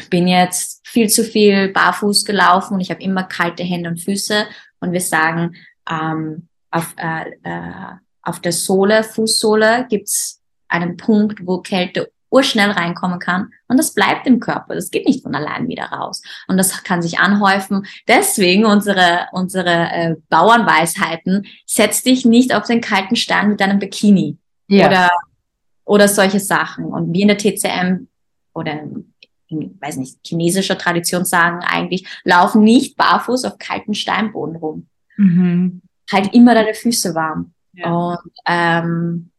[0.10, 4.46] bin jetzt viel zu viel barfuß gelaufen und ich habe immer kalte Hände und Füße
[4.80, 5.56] und wir sagen,
[5.90, 13.20] ähm, auf, äh, äh, auf der Sohle, Fußsohle gibt's einen Punkt, wo Kälte urschnell reinkommen
[13.20, 14.76] kann und das bleibt im Körper.
[14.76, 16.22] Das geht nicht von allein wieder raus.
[16.48, 17.88] Und das kann sich anhäufen.
[18.08, 24.38] Deswegen unsere, unsere äh, Bauernweisheiten, setz dich nicht auf den kalten Stein mit deinem Bikini.
[24.68, 24.88] Ja.
[24.88, 25.10] Oder
[25.90, 26.86] oder solche Sachen.
[26.86, 28.08] Und wir in der TCM
[28.54, 28.80] oder
[29.48, 34.88] in, weiß nicht, chinesischer Tradition sagen eigentlich, laufen nicht barfuß auf kalten Steinboden rum.
[35.18, 35.82] Mhm.
[36.12, 37.54] Halt immer deine Füße warm.
[37.74, 37.92] Ja.
[37.92, 39.32] Und ähm,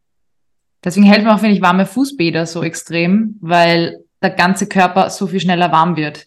[0.83, 5.39] Deswegen helfen auch, finde ich, warme Fußbäder so extrem, weil der ganze Körper so viel
[5.39, 6.27] schneller warm wird.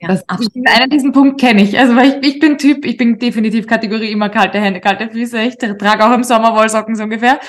[0.00, 0.08] Ja.
[0.08, 1.76] Das, einen diesen Punkt kenne ich.
[1.78, 5.40] Also weil ich, ich bin Typ, ich bin definitiv Kategorie immer kalte Hände, kalte Füße.
[5.42, 7.40] Ich trage auch im Sommer Wollsocken so ungefähr.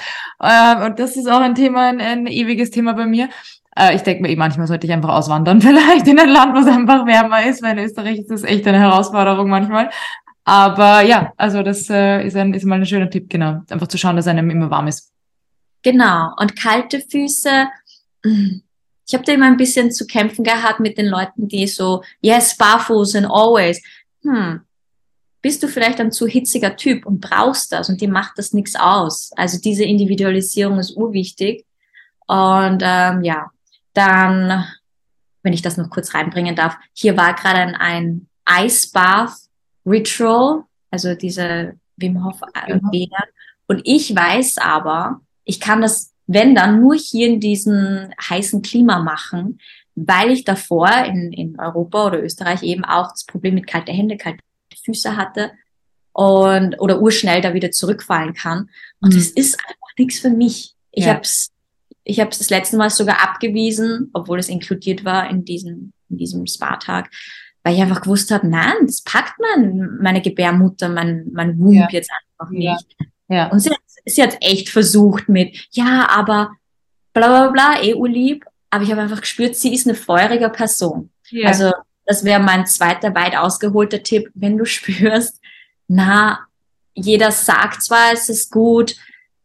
[0.41, 3.29] Ähm, und das ist auch ein Thema, ein, ein ewiges Thema bei mir.
[3.77, 6.59] Äh, ich denke mir eh, manchmal sollte ich einfach auswandern, vielleicht in ein Land, wo
[6.59, 9.89] es einfach wärmer ist, weil in Österreich ist das echt eine Herausforderung manchmal.
[10.43, 13.61] Aber ja, also das äh, ist, ein, ist mal ein schöner Tipp, genau.
[13.69, 15.11] Einfach zu schauen, dass einem immer warm ist.
[15.83, 16.31] Genau.
[16.37, 17.67] Und kalte Füße,
[19.09, 22.55] ich habe da immer ein bisschen zu kämpfen gehabt mit den Leuten, die so, yes,
[22.55, 23.81] barfuß and always.
[24.21, 24.61] Hm,
[25.41, 28.75] bist du vielleicht ein zu hitziger Typ und brauchst das und dir macht das nichts
[28.75, 29.31] aus.
[29.35, 31.65] Also diese Individualisierung ist urwichtig.
[32.27, 33.47] Und ähm, ja,
[33.95, 34.65] dann,
[35.41, 38.27] wenn ich das noch kurz reinbringen darf, hier war gerade ein, ein
[38.63, 39.33] Ice Bath
[39.87, 42.41] Ritual, also diese Wim Hof
[42.91, 43.17] Bäder.
[43.17, 43.27] Äh,
[43.65, 48.99] und ich weiß aber, ich kann das wenn dann nur hier in diesem heißen Klima
[48.99, 49.59] machen,
[49.95, 54.15] weil ich davor in, in Europa oder Österreich eben auch das Problem mit kalte Hände,
[54.15, 54.39] kalte
[54.85, 55.51] Füße hatte
[56.13, 58.69] und oder urschnell da wieder zurückfallen kann.
[59.01, 59.17] Und mhm.
[59.17, 60.75] das ist einfach nichts für mich.
[60.91, 61.13] Ich ja.
[61.13, 61.51] habe es
[62.03, 66.45] ich hab's das letzte Mal sogar abgewiesen, obwohl es inkludiert war in diesem, in diesem
[66.45, 67.09] Spa-Tag,
[67.63, 71.87] weil ich einfach gewusst habe, nein, das packt man, meine Gebärmutter, mein, mein Wump ja.
[71.91, 72.95] jetzt einfach nicht.
[72.99, 73.05] Ja.
[73.29, 73.51] Ja.
[73.51, 73.69] Und sie,
[74.09, 76.51] sie hat echt versucht mit, ja, aber
[77.13, 81.09] bla bla bla, EU-lieb, aber ich habe einfach gespürt, sie ist eine feurige Person.
[81.31, 81.47] Yeah.
[81.47, 81.71] Also
[82.05, 85.39] das wäre mein zweiter weit ausgeholter Tipp, wenn du spürst,
[85.87, 86.39] na,
[86.93, 88.95] jeder sagt zwar, es ist gut,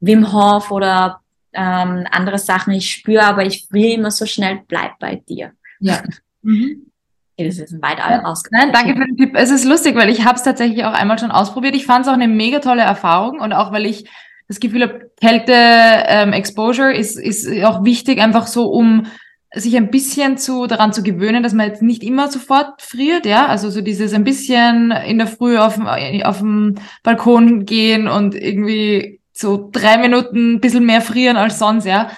[0.00, 1.20] Wim Hof oder
[1.52, 5.52] ähm, andere Sachen, ich spüre, aber ich will immer so schnell, bleib bei dir.
[5.80, 6.02] Ja.
[6.46, 6.90] Mhm.
[7.38, 8.34] Das ist ein weit ja.
[8.50, 9.32] Nein, danke für den Tipp.
[9.34, 11.74] Es ist lustig, weil ich habe es tatsächlich auch einmal schon ausprobiert.
[11.74, 14.08] Ich fand es auch eine mega tolle Erfahrung und auch weil ich
[14.54, 19.06] das Gefühl habe, Kälte ähm, Exposure ist, ist auch wichtig, einfach so um
[19.54, 23.46] sich ein bisschen zu daran zu gewöhnen, dass man jetzt nicht immer sofort friert, ja,
[23.46, 29.20] also so dieses ein bisschen in der Früh auf auf dem Balkon gehen und irgendwie
[29.32, 32.10] so drei Minuten ein bisschen mehr frieren als sonst, ja.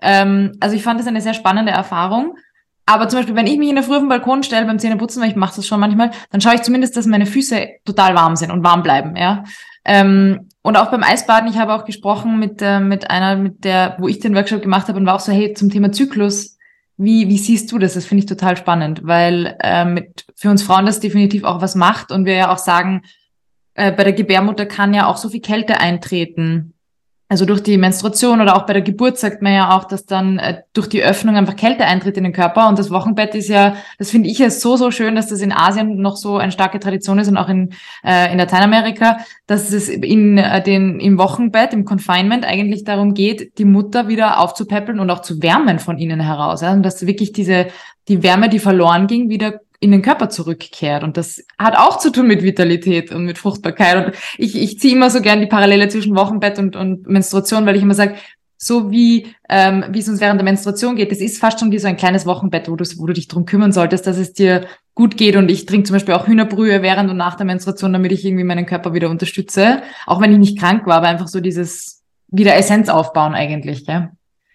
[0.00, 2.36] Ähm, also ich fand das eine sehr spannende Erfahrung.
[2.86, 5.22] Aber zum Beispiel, wenn ich mich in der Früh auf den Balkon stelle beim Zähneputzen,
[5.22, 8.36] weil ich mache das schon manchmal, dann schaue ich zumindest, dass meine Füße total warm
[8.36, 9.44] sind und warm bleiben, ja.
[9.84, 13.96] Ähm, und auch beim Eisbaden, ich habe auch gesprochen mit, äh, mit einer, mit der,
[13.98, 16.56] wo ich den Workshop gemacht habe und war auch so, hey, zum Thema Zyklus,
[16.96, 17.94] wie, wie siehst du das?
[17.94, 21.74] Das finde ich total spannend, weil äh, mit, für uns Frauen das definitiv auch was
[21.74, 23.02] macht und wir ja auch sagen,
[23.74, 26.73] äh, bei der Gebärmutter kann ja auch so viel Kälte eintreten
[27.34, 30.38] also durch die Menstruation oder auch bei der Geburt sagt man ja auch, dass dann
[30.38, 32.68] äh, durch die Öffnung einfach Kälte eintritt in den Körper.
[32.68, 35.50] Und das Wochenbett ist ja, das finde ich ja so, so schön, dass das in
[35.50, 37.70] Asien noch so eine starke Tradition ist und auch in,
[38.04, 39.16] äh, in Lateinamerika,
[39.48, 44.38] dass es in äh, den, im Wochenbett, im Confinement eigentlich darum geht, die Mutter wieder
[44.38, 46.60] aufzupäppeln und auch zu wärmen von innen heraus.
[46.60, 46.72] Ja?
[46.72, 47.66] Und dass wirklich diese,
[48.06, 51.04] die Wärme, die verloren ging, wieder in den Körper zurückkehrt.
[51.04, 54.06] Und das hat auch zu tun mit Vitalität und mit Fruchtbarkeit.
[54.06, 57.76] Und ich, ich ziehe immer so gern die Parallele zwischen Wochenbett und, und Menstruation, weil
[57.76, 58.16] ich immer sage,
[58.56, 61.78] so wie ähm, wie es uns während der Menstruation geht, das ist fast schon wie
[61.78, 64.66] so ein kleines Wochenbett, wo du, wo du dich drum kümmern solltest, dass es dir
[64.94, 65.36] gut geht.
[65.36, 68.44] Und ich trinke zum Beispiel auch Hühnerbrühe während und nach der Menstruation, damit ich irgendwie
[68.44, 69.82] meinen Körper wieder unterstütze.
[70.06, 73.84] Auch wenn ich nicht krank war, aber einfach so dieses wieder Essenz aufbauen eigentlich.
[73.84, 74.08] Gell?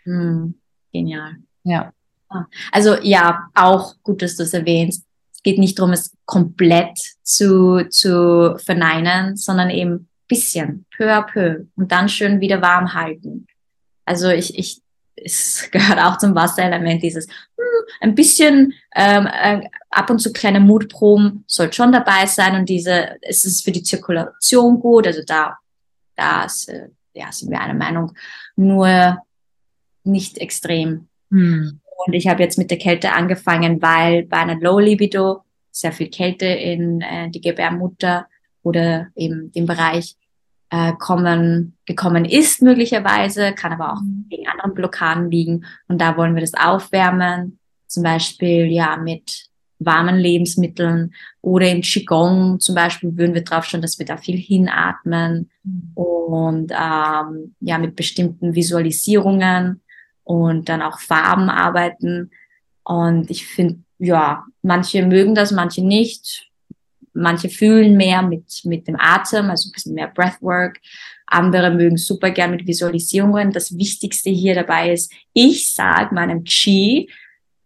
[0.06, 0.56] Hm,
[0.92, 1.36] genial.
[1.64, 1.92] Ja.
[2.30, 5.06] Ah, also ja, auch gut, dass du es erwähnst
[5.44, 11.92] geht nicht darum, es komplett zu, zu verneinen, sondern eben bisschen, peu à peu und
[11.92, 13.48] dann schön wieder warm halten.
[14.06, 14.82] Also ich, ich,
[15.16, 20.60] es gehört auch zum Wasserelement, dieses hm, ein bisschen ähm, äh, ab und zu kleine
[20.60, 25.58] Mutproben soll schon dabei sein und diese, es ist für die Zirkulation gut, also da,
[26.16, 28.14] da ist, äh, ja, sind wir einer Meinung,
[28.56, 29.22] nur
[30.04, 31.08] nicht extrem.
[31.32, 31.82] Hm.
[32.06, 36.10] Und ich habe jetzt mit der Kälte angefangen, weil bei einer Low Libido sehr viel
[36.10, 38.28] Kälte in äh, die Gebärmutter
[38.64, 40.16] oder eben dem Bereich
[40.70, 44.26] äh, kommen, gekommen ist möglicherweise, kann aber auch mhm.
[44.30, 45.66] wegen anderen Blockaden liegen.
[45.88, 52.60] Und da wollen wir das aufwärmen, zum Beispiel ja mit warmen Lebensmitteln oder im Qigong
[52.60, 55.92] zum Beispiel würden wir drauf schauen, dass wir da viel hinatmen mhm.
[55.96, 59.82] und ähm, ja mit bestimmten Visualisierungen
[60.30, 62.30] und dann auch Farben arbeiten.
[62.84, 66.52] Und ich finde, ja, manche mögen das, manche nicht.
[67.14, 70.80] Manche fühlen mehr mit, mit dem Atem, also ein bisschen mehr Breathwork.
[71.26, 73.52] Andere mögen super gern mit Visualisierungen.
[73.52, 77.10] Das Wichtigste hier dabei ist, ich sage meinem Chi,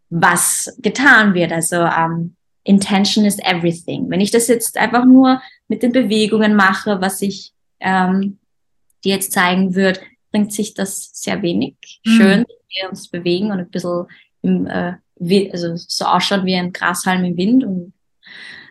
[0.09, 1.51] was getan wird.
[1.51, 4.09] Also ähm, Intention is everything.
[4.09, 8.39] Wenn ich das jetzt einfach nur mit den Bewegungen mache, was ich ähm,
[9.03, 9.99] dir jetzt zeigen würde,
[10.33, 11.75] bringt sich das sehr wenig.
[12.03, 12.11] Mhm.
[12.11, 14.07] Schön, dass wir uns bewegen und ein bisschen
[14.41, 14.95] im, äh,
[15.51, 17.93] also so ausschaut wie ein Grashalm im Wind und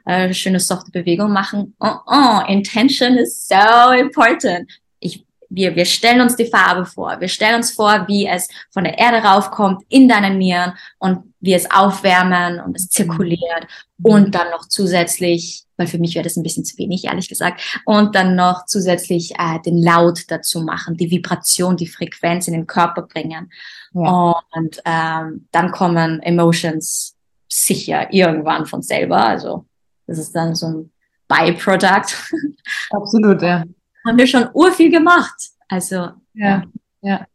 [0.04, 1.74] äh, schöne softe Bewegung machen.
[1.78, 4.70] Oh, oh, intention is so important.
[4.98, 7.20] Ich, wir, wir stellen uns die Farbe vor.
[7.20, 11.54] Wir stellen uns vor, wie es von der Erde raufkommt in deinen Nieren und wie
[11.54, 14.04] es aufwärmen und es zirkuliert mhm.
[14.04, 17.80] und dann noch zusätzlich weil für mich wäre das ein bisschen zu wenig, ehrlich gesagt.
[17.84, 22.68] Und dann noch zusätzlich äh, den Laut dazu machen, die Vibration, die Frequenz in den
[22.68, 23.50] Körper bringen.
[23.92, 24.40] Ja.
[24.52, 27.16] Und ähm, dann kommen Emotions
[27.48, 29.26] sicher irgendwann von selber.
[29.26, 29.66] Also
[30.06, 30.92] das ist dann so ein
[31.26, 32.32] Byproduct.
[32.90, 33.64] Absolut, ja.
[34.06, 35.50] Haben wir schon urviel gemacht.
[35.68, 36.62] Also ja,
[37.00, 37.26] ja.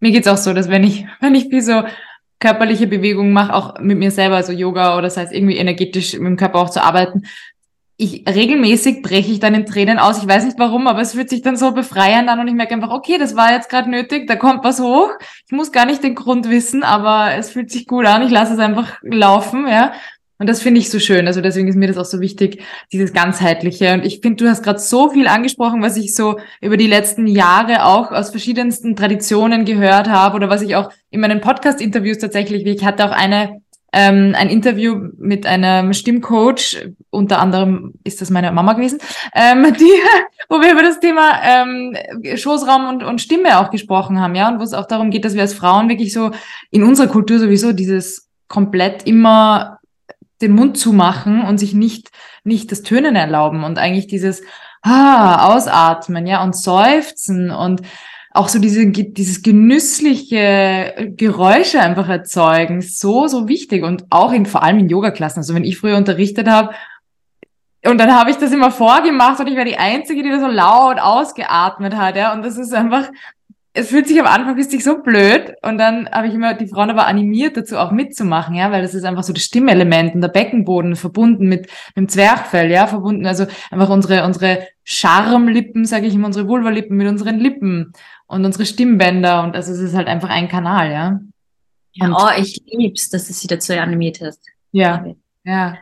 [0.00, 1.84] Mir geht's auch so, dass wenn ich, wenn ich viel so
[2.38, 6.26] körperliche Bewegungen mache, auch mit mir selber, also Yoga oder das heißt irgendwie energetisch mit
[6.26, 7.22] dem Körper auch zu arbeiten,
[7.98, 10.18] ich regelmäßig breche ich dann in Tränen aus.
[10.18, 12.74] Ich weiß nicht warum, aber es fühlt sich dann so befreiend an und ich merke
[12.74, 15.10] einfach, okay, das war jetzt gerade nötig, da kommt was hoch.
[15.46, 18.22] Ich muss gar nicht den Grund wissen, aber es fühlt sich gut an.
[18.22, 19.92] Ich lasse es einfach laufen, ja.
[20.38, 21.26] Und das finde ich so schön.
[21.26, 23.94] Also deswegen ist mir das auch so wichtig, dieses ganzheitliche.
[23.94, 27.26] Und ich finde, du hast gerade so viel angesprochen, was ich so über die letzten
[27.26, 32.66] Jahre auch aus verschiedensten Traditionen gehört habe oder was ich auch in meinen Podcast-Interviews tatsächlich,
[32.66, 38.30] wie ich hatte auch eine ähm, ein Interview mit einem Stimmcoach, unter anderem ist das
[38.30, 38.98] meine Mama gewesen,
[39.34, 39.92] ähm, die,
[40.48, 41.96] wo wir über das Thema ähm,
[42.36, 45.34] Schoßraum und, und Stimme auch gesprochen haben, ja, und wo es auch darum geht, dass
[45.34, 46.30] wir als Frauen wirklich so
[46.70, 49.78] in unserer Kultur sowieso dieses komplett immer
[50.42, 52.10] den Mund zumachen und sich nicht,
[52.44, 54.42] nicht das Tönen erlauben und eigentlich dieses
[54.82, 57.82] ah, ausatmen, ja, und seufzen und
[58.36, 64.62] auch so diese, dieses genüssliche Geräusche einfach erzeugen, so, so wichtig und auch in, vor
[64.62, 65.38] allem in Yoga-Klassen.
[65.38, 66.74] Also wenn ich früher unterrichtet habe,
[67.84, 70.48] und dann habe ich das immer vorgemacht und ich war die Einzige, die da so
[70.48, 72.32] laut ausgeatmet hat, ja.
[72.32, 73.08] Und das ist einfach,
[73.76, 76.66] es fühlt sich am Anfang fühlt sich so blöd und dann habe ich immer die
[76.66, 80.22] Frauen aber animiert dazu auch mitzumachen, ja, weil das ist einfach so das Stimmelement und
[80.22, 86.06] der Beckenboden verbunden mit, mit dem Zwerchfell, ja, verbunden, also einfach unsere unsere Schamlippen, sage
[86.06, 87.92] ich immer, unsere Vulvalippen mit unseren Lippen
[88.26, 91.20] und unsere Stimmbänder und also es ist halt einfach ein Kanal, ja.
[91.92, 94.40] ja oh, ich lieb's, dass du sie dazu animiert hast.
[94.72, 95.04] Ja,
[95.44, 95.76] ja.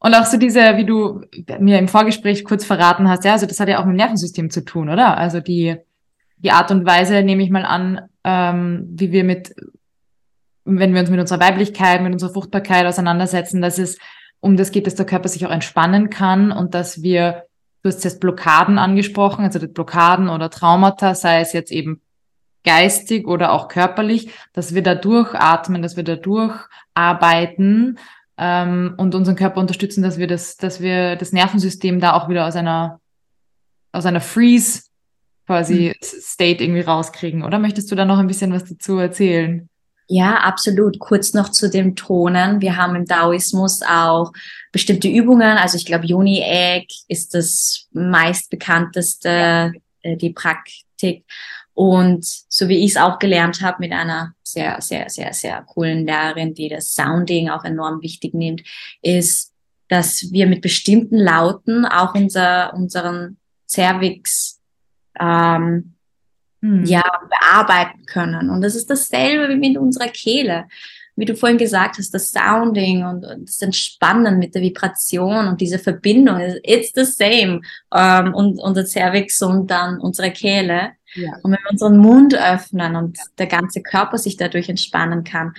[0.00, 1.22] Und auch so diese, wie du
[1.58, 4.50] mir im Vorgespräch kurz verraten hast, ja, also das hat ja auch mit dem Nervensystem
[4.50, 5.16] zu tun, oder?
[5.18, 5.76] Also die
[6.38, 9.54] die Art und Weise, nehme ich mal an, ähm, wie wir mit,
[10.64, 13.98] wenn wir uns mit unserer Weiblichkeit, mit unserer Fruchtbarkeit auseinandersetzen, dass es
[14.40, 17.44] um das geht, dass der Körper sich auch entspannen kann und dass wir,
[17.82, 22.00] du hast jetzt Blockaden angesprochen, also Blockaden oder Traumata, sei es jetzt eben
[22.64, 27.98] geistig oder auch körperlich, dass wir da durchatmen, dass wir da durcharbeiten
[28.36, 32.46] ähm, und unseren Körper unterstützen, dass wir das, dass wir das Nervensystem da auch wieder
[32.46, 33.00] aus einer
[33.90, 34.82] aus einer Freeze
[35.48, 35.94] quasi mhm.
[36.02, 37.42] State irgendwie rauskriegen.
[37.42, 39.66] Oder möchtest du da noch ein bisschen was dazu erzählen?
[40.06, 40.98] Ja, absolut.
[40.98, 42.60] Kurz noch zu den Tonen.
[42.60, 44.30] Wir haben im Daoismus auch
[44.72, 45.56] bestimmte Übungen.
[45.56, 51.24] Also ich glaube, Yoni Egg ist das meistbekannteste, äh, die Praktik.
[51.72, 56.06] Und so wie ich es auch gelernt habe mit einer sehr, sehr, sehr, sehr coolen
[56.06, 58.62] Lehrerin, die das Sounding auch enorm wichtig nimmt,
[59.00, 59.54] ist,
[59.88, 64.57] dass wir mit bestimmten Lauten auch unser, unseren Cervix
[65.20, 65.94] ähm,
[66.60, 66.84] hm.
[66.84, 68.50] ja, bearbeiten können.
[68.50, 70.66] Und das ist dasselbe wie mit unserer Kehle.
[71.16, 75.60] Wie du vorhin gesagt hast, das Sounding und, und das Entspannen mit der Vibration und
[75.60, 77.60] diese Verbindung, it's the same.
[77.92, 80.92] Ähm, und unser Cervix und dann unsere Kehle.
[81.14, 81.32] Ja.
[81.42, 85.54] Und wenn wir unseren Mund öffnen und der ganze Körper sich dadurch entspannen kann,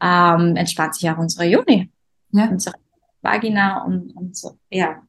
[0.00, 1.90] ähm, entspannt sich auch unsere Juni,
[2.32, 2.46] ja.
[2.46, 2.76] unsere
[3.20, 5.02] Vagina und, und so, ja.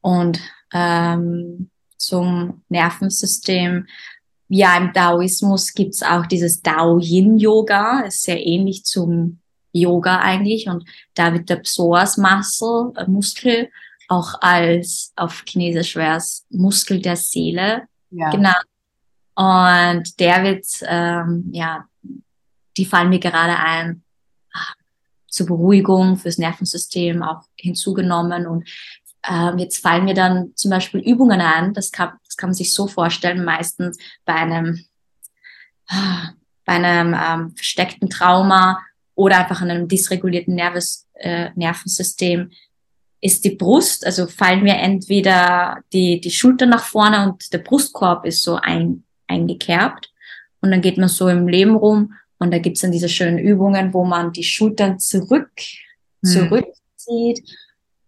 [0.00, 0.40] Und
[0.72, 3.86] ähm, zum Nervensystem.
[4.48, 9.40] Ja, im Daoismus gibt's auch dieses Dao-Yin-Yoga, ist sehr ähnlich zum
[9.72, 10.84] Yoga eigentlich und
[11.14, 13.68] da wird der Psoas Muscle, äh, Muskel,
[14.08, 18.30] auch als auf Chinesisch wäre es Muskel der Seele ja.
[18.30, 18.64] genannt.
[19.34, 21.84] Und der wird, ähm, ja,
[22.76, 24.02] die fallen mir gerade ein,
[24.54, 24.72] ah,
[25.28, 28.68] zur Beruhigung fürs Nervensystem auch hinzugenommen und
[29.26, 32.74] ähm, jetzt fallen mir dann zum Beispiel Übungen ein, das kann, das kann man sich
[32.74, 34.84] so vorstellen, meistens bei einem,
[36.64, 38.80] bei einem ähm, versteckten Trauma
[39.14, 42.50] oder einfach einem dysregulierten Nerves, äh, Nervensystem
[43.20, 48.24] ist die Brust, also fallen mir entweder die, die Schulter nach vorne und der Brustkorb
[48.24, 50.12] ist so ein, eingekerbt
[50.60, 53.92] und dann geht man so im Leben rum und da gibt's dann diese schönen Übungen,
[53.92, 55.50] wo man die Schultern zurück,
[56.24, 56.64] hm.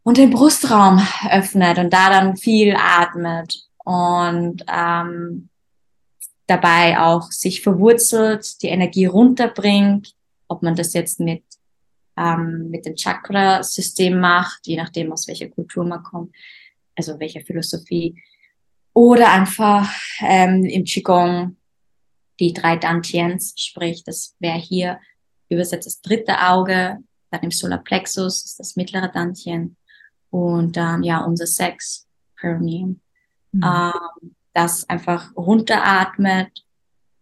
[0.02, 5.48] Und den Brustraum öffnet und da dann viel atmet und ähm,
[6.46, 10.14] dabei auch sich verwurzelt, die Energie runterbringt,
[10.48, 11.42] ob man das jetzt mit
[12.16, 16.34] ähm, mit dem Chakra-System macht, je nachdem aus welcher Kultur man kommt,
[16.96, 18.22] also welcher Philosophie,
[18.92, 21.56] oder einfach ähm, im Qigong
[22.40, 25.00] die drei Dantians, sprich, das wäre hier
[25.48, 26.98] übersetzt das dritte Auge,
[27.30, 29.76] dann im Solarplexus ist das mittlere Dantien
[30.31, 32.07] und dann ja unser Sex
[32.40, 33.01] Perineum,
[33.53, 33.64] mhm.
[33.64, 36.64] ähm, das einfach runteratmet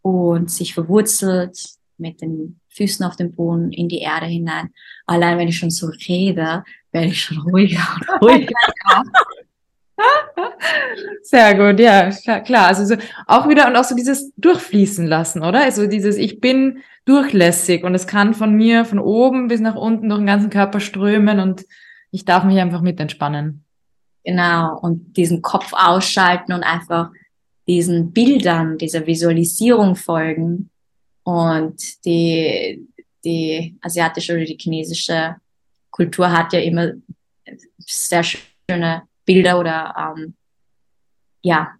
[0.03, 1.59] und sich verwurzelt
[1.99, 4.71] mit den Füßen auf dem Boden in die Erde hinein.
[5.07, 8.55] Allein wenn ich schon so rede, werde ich schon ruhiger und ruhiger.
[11.23, 12.69] Sehr gut, ja, klar.
[12.69, 12.95] Also so,
[13.27, 15.63] auch wieder und auch so dieses Durchfließen lassen, oder?
[15.63, 20.09] Also dieses Ich bin durchlässig und es kann von mir von oben bis nach unten
[20.09, 21.65] durch den ganzen Körper strömen und
[22.11, 23.65] ich darf mich einfach mit entspannen.
[24.25, 27.11] Genau, und diesen Kopf ausschalten und einfach
[27.67, 30.71] diesen Bildern, dieser Visualisierung folgen.
[31.23, 32.87] Und die,
[33.25, 35.37] die asiatische oder die chinesische
[35.91, 36.93] Kultur hat ja immer
[37.79, 40.35] sehr schöne Bilder oder ähm,
[41.43, 41.75] ja,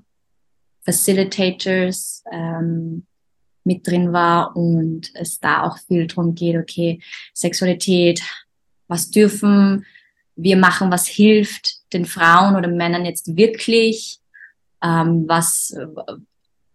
[0.86, 3.08] Facilitators ähm,
[3.64, 7.02] mit drin war und es da auch viel drum geht, okay,
[7.34, 8.22] Sexualität,
[8.88, 9.84] was dürfen
[10.38, 14.20] wir machen, was hilft den Frauen oder Männern jetzt wirklich,
[14.84, 15.76] ähm, was,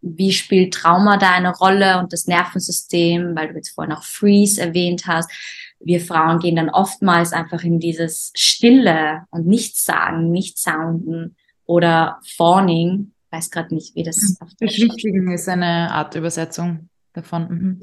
[0.01, 4.61] wie spielt Trauma da eine Rolle und das Nervensystem, weil du jetzt vorhin auch Freeze
[4.61, 5.31] erwähnt hast.
[5.79, 12.21] Wir Frauen gehen dann oftmals einfach in dieses Stille und nichts sagen, nichts sounden oder
[12.37, 14.37] Fawning, weiß gerade nicht, wie das hm.
[14.41, 17.49] auf Beschwichtigen ist eine Art Übersetzung davon.
[17.49, 17.83] Mhm.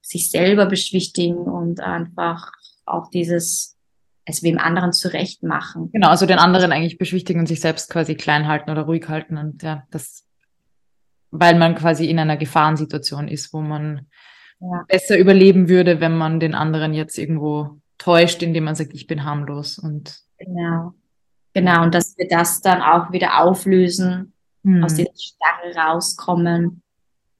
[0.00, 2.52] Sich selber beschwichtigen und einfach
[2.84, 3.75] auch dieses
[4.26, 5.90] es wem anderen zurecht machen.
[5.92, 9.38] Genau, also den anderen eigentlich beschwichtigen und sich selbst quasi klein halten oder ruhig halten
[9.38, 10.26] und ja, das,
[11.30, 14.08] weil man quasi in einer Gefahrensituation ist, wo man
[14.60, 14.84] ja.
[14.88, 19.24] besser überleben würde, wenn man den anderen jetzt irgendwo täuscht, indem man sagt, ich bin
[19.24, 20.92] harmlos und genau,
[21.54, 24.32] genau und dass wir das dann auch wieder auflösen
[24.64, 24.82] hm.
[24.82, 26.82] aus dieser Starre rauskommen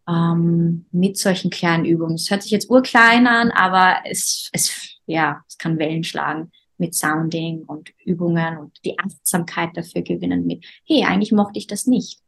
[0.09, 2.14] ähm, mit solchen kleinen Übungen.
[2.14, 6.95] Es hört sich jetzt urklein an, aber es, es, ja, es kann Wellen schlagen mit
[6.95, 12.20] Sounding und Übungen und die Achtsamkeit dafür gewinnen mit, hey, eigentlich mochte ich das nicht.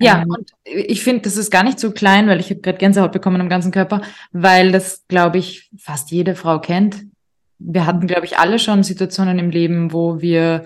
[0.00, 2.78] Ja, ähm, und ich finde, das ist gar nicht so klein, weil ich habe gerade
[2.78, 4.02] Gänsehaut bekommen am ganzen Körper,
[4.32, 7.06] weil das, glaube ich, fast jede Frau kennt.
[7.58, 10.64] Wir hatten, glaube ich, alle schon Situationen im Leben, wo wir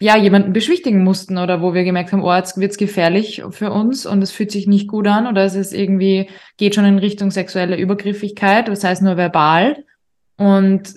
[0.00, 4.04] ja, jemanden beschwichtigen mussten oder wo wir gemerkt haben, oh, jetzt wird's gefährlich für uns
[4.04, 7.30] und es fühlt sich nicht gut an oder es ist irgendwie, geht schon in Richtung
[7.30, 9.84] sexuelle Übergriffigkeit, das heißt nur verbal.
[10.36, 10.96] Und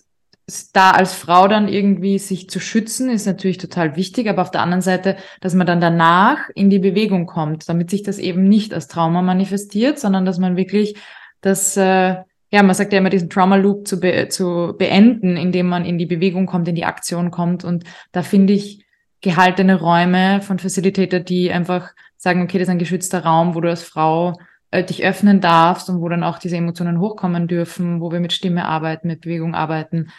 [0.72, 4.62] da als Frau dann irgendwie sich zu schützen, ist natürlich total wichtig, aber auf der
[4.62, 8.74] anderen Seite, dass man dann danach in die Bewegung kommt, damit sich das eben nicht
[8.74, 10.96] als Trauma manifestiert, sondern dass man wirklich
[11.42, 12.16] das, äh,
[12.52, 15.98] ja, man sagt ja immer diesen Trauma Loop zu, be zu beenden, indem man in
[15.98, 17.64] die Bewegung kommt, in die Aktion kommt.
[17.64, 18.86] Und da finde ich,
[19.22, 23.70] gehaltene Räume von Facilitator, die einfach sagen, okay, das ist ein geschützter Raum, wo du
[23.70, 24.34] als Frau
[24.72, 28.34] äh, dich öffnen darfst und wo dann auch diese Emotionen hochkommen dürfen, wo wir mit
[28.34, 30.12] Stimme arbeiten, mit Bewegung arbeiten.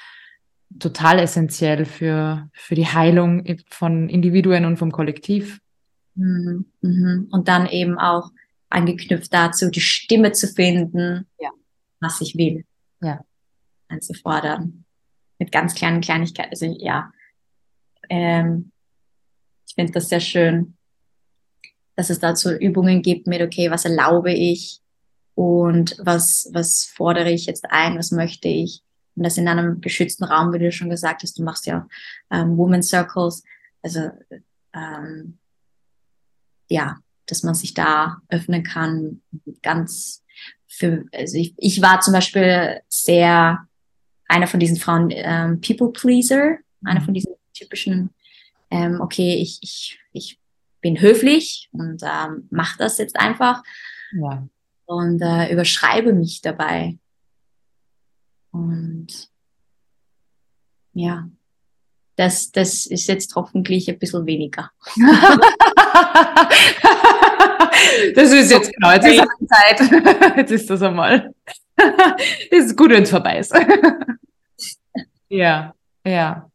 [0.78, 5.60] Total essentiell für, für die Heilung von Individuen und vom Kollektiv.
[6.14, 6.66] Mhm.
[6.80, 7.28] Mhm.
[7.30, 8.30] Und dann eben auch
[8.68, 11.50] angeknüpft dazu, die Stimme zu finden, ja.
[12.00, 12.64] was ich will.
[13.00, 13.24] Ja.
[13.88, 14.84] Einzufordern.
[15.38, 16.50] Mit ganz kleinen Kleinigkeiten.
[16.50, 17.10] Also ja.
[18.08, 18.70] Ähm,
[19.66, 20.76] ich finde das sehr schön,
[21.96, 24.80] dass es dazu Übungen gibt mit, okay, was erlaube ich
[25.34, 28.82] und was, was fordere ich jetzt ein, was möchte ich.
[29.16, 31.86] Und das in einem geschützten Raum, wie du schon gesagt hast, du machst ja
[32.30, 33.42] ähm, Women Circles,
[33.82, 34.10] also
[34.72, 35.38] ähm,
[36.68, 39.22] ja, dass man sich da öffnen kann,
[39.62, 40.24] ganz
[40.68, 43.66] für, also ich, ich war zum Beispiel sehr
[44.28, 47.04] einer von diesen Frauen, ähm, People Pleaser, einer mhm.
[47.04, 48.10] von diesen typischen
[48.70, 50.38] ähm, okay, ich, ich, ich
[50.80, 53.62] bin höflich und ähm, mache das jetzt einfach
[54.12, 54.46] ja.
[54.86, 56.96] und äh, überschreibe mich dabei.
[58.50, 59.30] Und
[60.92, 61.28] ja,
[62.16, 64.70] das, das ist jetzt hoffentlich ein bisschen weniger.
[68.14, 69.80] das ist jetzt genau, jetzt ist Zeit.
[70.36, 71.34] Jetzt ist das einmal.
[72.50, 73.54] Es ist gut, wenn es vorbei ist.
[75.30, 75.74] ja,
[76.04, 76.50] ja,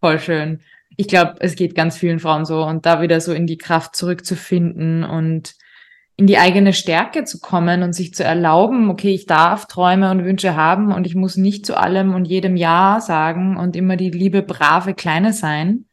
[0.00, 0.60] voll schön
[0.96, 3.94] ich glaube, es geht ganz vielen Frauen so und da wieder so in die Kraft
[3.94, 5.54] zurückzufinden und
[6.18, 10.24] in die eigene Stärke zu kommen und sich zu erlauben, okay, ich darf Träume und
[10.24, 14.10] Wünsche haben und ich muss nicht zu allem und jedem Ja sagen und immer die
[14.10, 15.84] liebe, brave Kleine sein,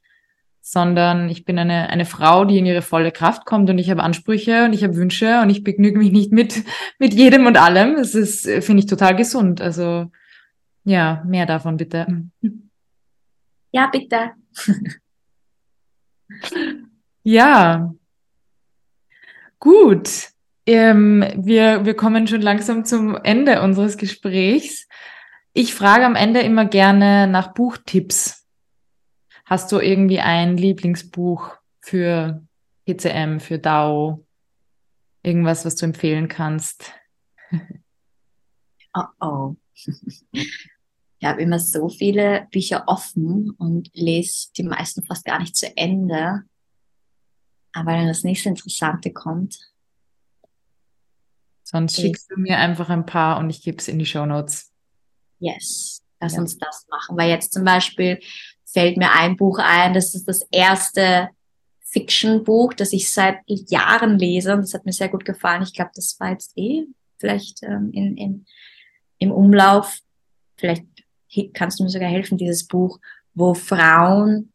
[0.62, 4.02] sondern ich bin eine, eine Frau, die in ihre volle Kraft kommt und ich habe
[4.02, 6.64] Ansprüche und ich habe Wünsche und ich begnüge mich nicht mit,
[7.00, 7.98] mit jedem und allem.
[7.98, 9.60] Das ist, finde ich, total gesund.
[9.60, 10.10] Also,
[10.86, 12.08] ja, mehr davon bitte.
[13.72, 14.32] Ja, bitte.
[17.24, 17.94] ja.
[19.64, 20.34] Gut.
[20.66, 24.89] Ähm, wir, wir kommen schon langsam zum Ende unseres Gesprächs.
[25.53, 28.45] Ich frage am Ende immer gerne nach Buchtipps.
[29.45, 32.45] Hast du irgendwie ein Lieblingsbuch für
[32.86, 34.26] PCM, für DAO?
[35.22, 36.91] Irgendwas, was du empfehlen kannst?
[38.95, 39.55] Oh oh.
[40.34, 45.66] Ich habe immer so viele Bücher offen und lese die meisten fast gar nicht zu
[45.78, 46.43] Ende.
[47.74, 49.58] Aber wenn das nächste Interessante kommt.
[51.64, 54.72] Sonst schickst du mir einfach ein paar und ich gebe es in die Show Notes.
[55.40, 56.40] Yes, lass ja.
[56.40, 57.18] uns das machen.
[57.18, 58.20] Weil jetzt zum Beispiel
[58.66, 61.30] fällt mir ein Buch ein, das ist das erste
[61.82, 65.64] Fiction-Buch, das ich seit Jahren lese und das hat mir sehr gut gefallen.
[65.64, 66.86] Ich glaube, das war jetzt eh
[67.20, 68.46] vielleicht ähm, in, in,
[69.20, 70.00] im Umlauf.
[70.58, 70.86] Vielleicht
[71.54, 73.00] kannst du mir sogar helfen, dieses Buch,
[73.34, 74.52] wo Frauen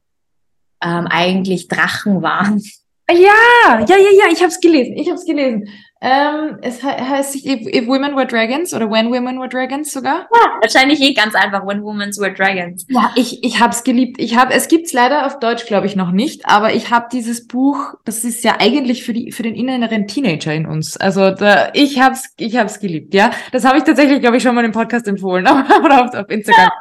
[0.83, 2.63] ähm, eigentlich Drachen waren.
[3.11, 4.95] Ja, ja, ja, ja, ich habe es gelesen.
[4.97, 5.69] Ich habe es gelesen.
[6.01, 9.91] Ähm, es he heißt sich if, if, Women Were Dragons oder When Women Were Dragons
[9.91, 10.29] sogar.
[10.33, 12.87] Ja, wahrscheinlich eh ganz einfach When Women Were Dragons.
[12.89, 14.21] Ja, ich, ich habe es geliebt.
[14.21, 17.49] Ich habe es gibt's leider auf Deutsch, glaube ich, noch nicht, aber ich habe dieses
[17.49, 20.97] Buch, das ist ja eigentlich für die für den inneren Teenager in uns.
[20.97, 23.33] Also da, ich habe es ich hab's geliebt, ja.
[23.51, 25.49] Das habe ich tatsächlich, glaube ich, schon mal im Podcast empfohlen
[25.85, 26.67] oder auf, auf Instagram.
[26.67, 26.73] Ja.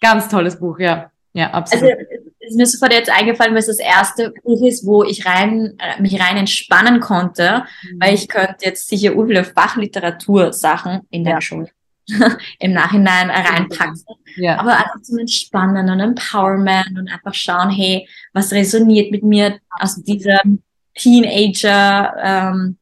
[0.00, 1.11] Ganz tolles Buch, ja.
[1.34, 1.84] Ja, absolut.
[1.84, 2.04] Also,
[2.40, 6.00] ist mir sofort jetzt eingefallen, weil es das erste Buch ist, wo ich rein, äh,
[6.00, 8.00] mich rein entspannen konnte, mhm.
[8.00, 11.40] weil ich könnte jetzt sicher viele Fachliteratur-Sachen in der ja.
[11.40, 11.70] Schule
[12.58, 14.02] im Nachhinein reinpacken.
[14.36, 14.58] Ja.
[14.58, 20.02] Aber einfach zum Entspannen und Empowerment und einfach schauen, hey, was resoniert mit mir aus
[20.02, 20.62] diesem
[20.94, 22.78] Teenager ähm,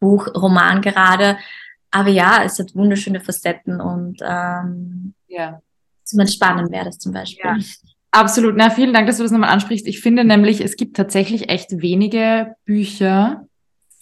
[0.00, 1.38] Buch, Roman gerade.
[1.90, 5.60] Aber ja, es hat wunderschöne Facetten und ähm, ja.
[6.10, 7.44] Zum Entspannen wäre das zum Beispiel.
[7.44, 7.58] Ja.
[8.12, 8.54] Absolut.
[8.56, 9.86] Na, vielen Dank, dass du das nochmal ansprichst.
[9.86, 13.46] Ich finde nämlich, es gibt tatsächlich echt wenige Bücher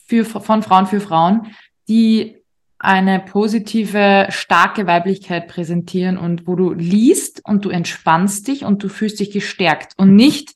[0.07, 1.49] für, von Frauen für Frauen,
[1.89, 2.37] die
[2.79, 8.89] eine positive, starke Weiblichkeit präsentieren und wo du liest und du entspannst dich und du
[8.89, 10.55] fühlst dich gestärkt und nicht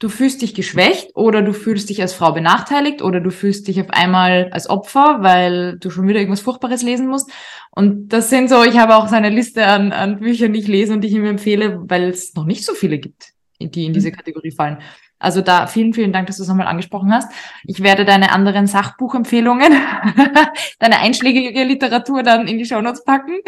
[0.00, 3.80] du fühlst dich geschwächt oder du fühlst dich als Frau benachteiligt oder du fühlst dich
[3.80, 7.30] auf einmal als Opfer, weil du schon wieder irgendwas Furchtbares lesen musst.
[7.70, 10.68] Und das sind so, ich habe auch so eine Liste an, an Büchern, die ich
[10.68, 13.28] lese und die ich ihm empfehle, weil es noch nicht so viele gibt,
[13.60, 14.14] die in diese mhm.
[14.14, 14.78] Kategorie fallen.
[15.18, 17.30] Also da vielen, vielen Dank, dass du es nochmal angesprochen hast.
[17.64, 19.70] Ich werde deine anderen Sachbuchempfehlungen,
[20.78, 23.38] deine einschlägige Literatur dann in die Shownotes packen.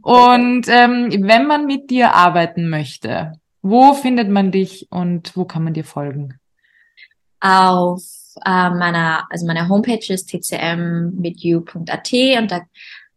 [0.00, 3.32] Und ähm, wenn man mit dir arbeiten möchte,
[3.62, 6.38] wo findet man dich und wo kann man dir folgen?
[7.40, 8.02] Auf
[8.44, 12.60] äh, meiner, also meine Homepage ist tcmwithyou.at und da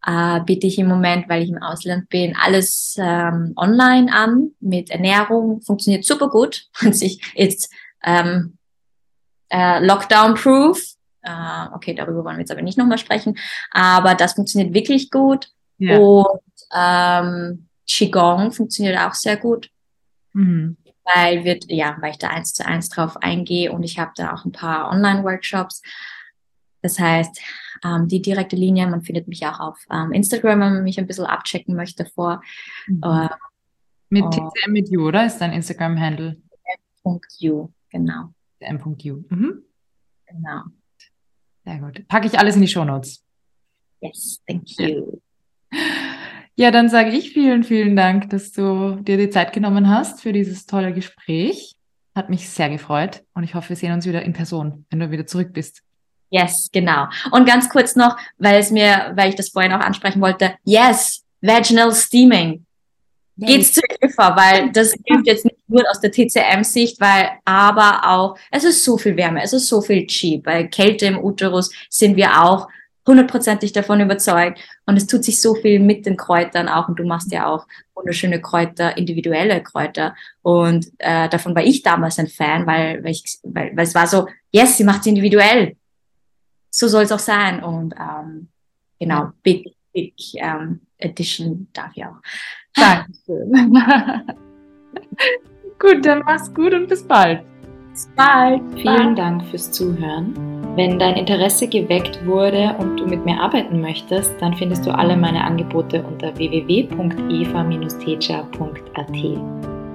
[0.05, 4.89] äh, biete ich im Moment, weil ich im Ausland bin, alles ähm, online an mit
[4.89, 5.61] Ernährung.
[5.61, 6.65] Funktioniert super gut.
[6.81, 7.71] Und sich jetzt
[8.03, 8.57] ähm,
[9.49, 10.81] äh, Lockdown-proof.
[11.21, 13.37] Äh, okay, darüber wollen wir jetzt aber nicht nochmal sprechen.
[13.71, 15.49] Aber das funktioniert wirklich gut.
[15.77, 15.97] Ja.
[15.97, 16.41] Und
[16.73, 19.69] ähm, Qigong funktioniert auch sehr gut.
[20.33, 20.77] Mhm.
[21.03, 24.33] Weil wird, ja, weil ich da eins zu eins drauf eingehe und ich habe da
[24.33, 25.81] auch ein paar Online-Workshops.
[26.81, 27.41] Das heißt,
[27.83, 31.07] ähm, die direkte Linie, man findet mich auch auf ähm, Instagram, wenn man mich ein
[31.07, 32.41] bisschen abchecken möchte vor.
[32.87, 33.01] Mhm.
[33.03, 33.29] Äh,
[34.09, 35.25] mit TCM mit you, oder?
[35.25, 36.37] Ist dein Instagram-Handle?
[37.03, 38.33] TCM.you, genau.
[38.59, 39.23] TCM.you.
[39.29, 39.63] Mhm.
[40.27, 40.63] Genau.
[41.63, 42.07] Sehr gut.
[42.07, 43.23] Packe ich alles in die Show Notes.
[44.01, 45.21] Yes, thank you.
[45.71, 45.79] Ja,
[46.57, 50.65] dann sage ich vielen, vielen Dank, dass du dir die Zeit genommen hast für dieses
[50.65, 51.75] tolle Gespräch.
[52.13, 55.11] Hat mich sehr gefreut und ich hoffe, wir sehen uns wieder in Person, wenn du
[55.11, 55.81] wieder zurück bist.
[56.29, 57.07] Yes, genau.
[57.31, 61.23] Und ganz kurz noch, weil es mir, weil ich das vorhin auch ansprechen wollte, yes,
[61.41, 62.65] vaginal steaming.
[63.35, 63.49] Yes.
[63.49, 68.37] Geht's zu Eva, weil das hilft jetzt nicht nur aus der TCM-Sicht, weil aber auch,
[68.51, 70.37] es ist so viel Wärme, es ist so viel Chi.
[70.37, 72.67] Bei Kälte im Uterus sind wir auch
[73.07, 74.59] hundertprozentig davon überzeugt.
[74.85, 76.87] Und es tut sich so viel mit den Kräutern auch.
[76.87, 80.15] Und du machst ja auch wunderschöne Kräuter, individuelle Kräuter.
[80.41, 84.07] Und äh, davon war ich damals ein Fan, weil, weil, ich, weil, weil es war
[84.07, 85.75] so, yes, sie macht es individuell.
[86.69, 87.63] So soll es auch sein.
[87.63, 88.49] Und ähm,
[88.99, 92.21] genau, big, big ähm, Edition dafür auch.
[92.75, 93.51] Dankeschön.
[95.79, 97.43] gut, dann mach's gut und bis bald.
[97.91, 98.61] Bis bald.
[98.79, 100.60] Vielen Dank fürs Zuhören.
[100.75, 105.17] Wenn dein Interesse geweckt wurde und du mit mir arbeiten möchtest, dann findest du alle
[105.17, 109.15] meine Angebote unter www.eva-techa.at.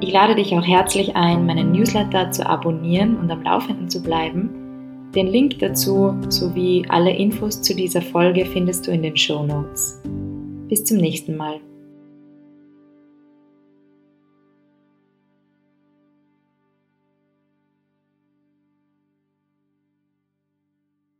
[0.00, 4.50] Ich lade dich auch herzlich ein, meinen Newsletter zu abonnieren und am Laufenden zu bleiben.
[5.14, 10.02] Den Link dazu sowie alle Infos zu dieser Folge findest du in den Show Notes.
[10.68, 11.58] Bis zum nächsten Mal.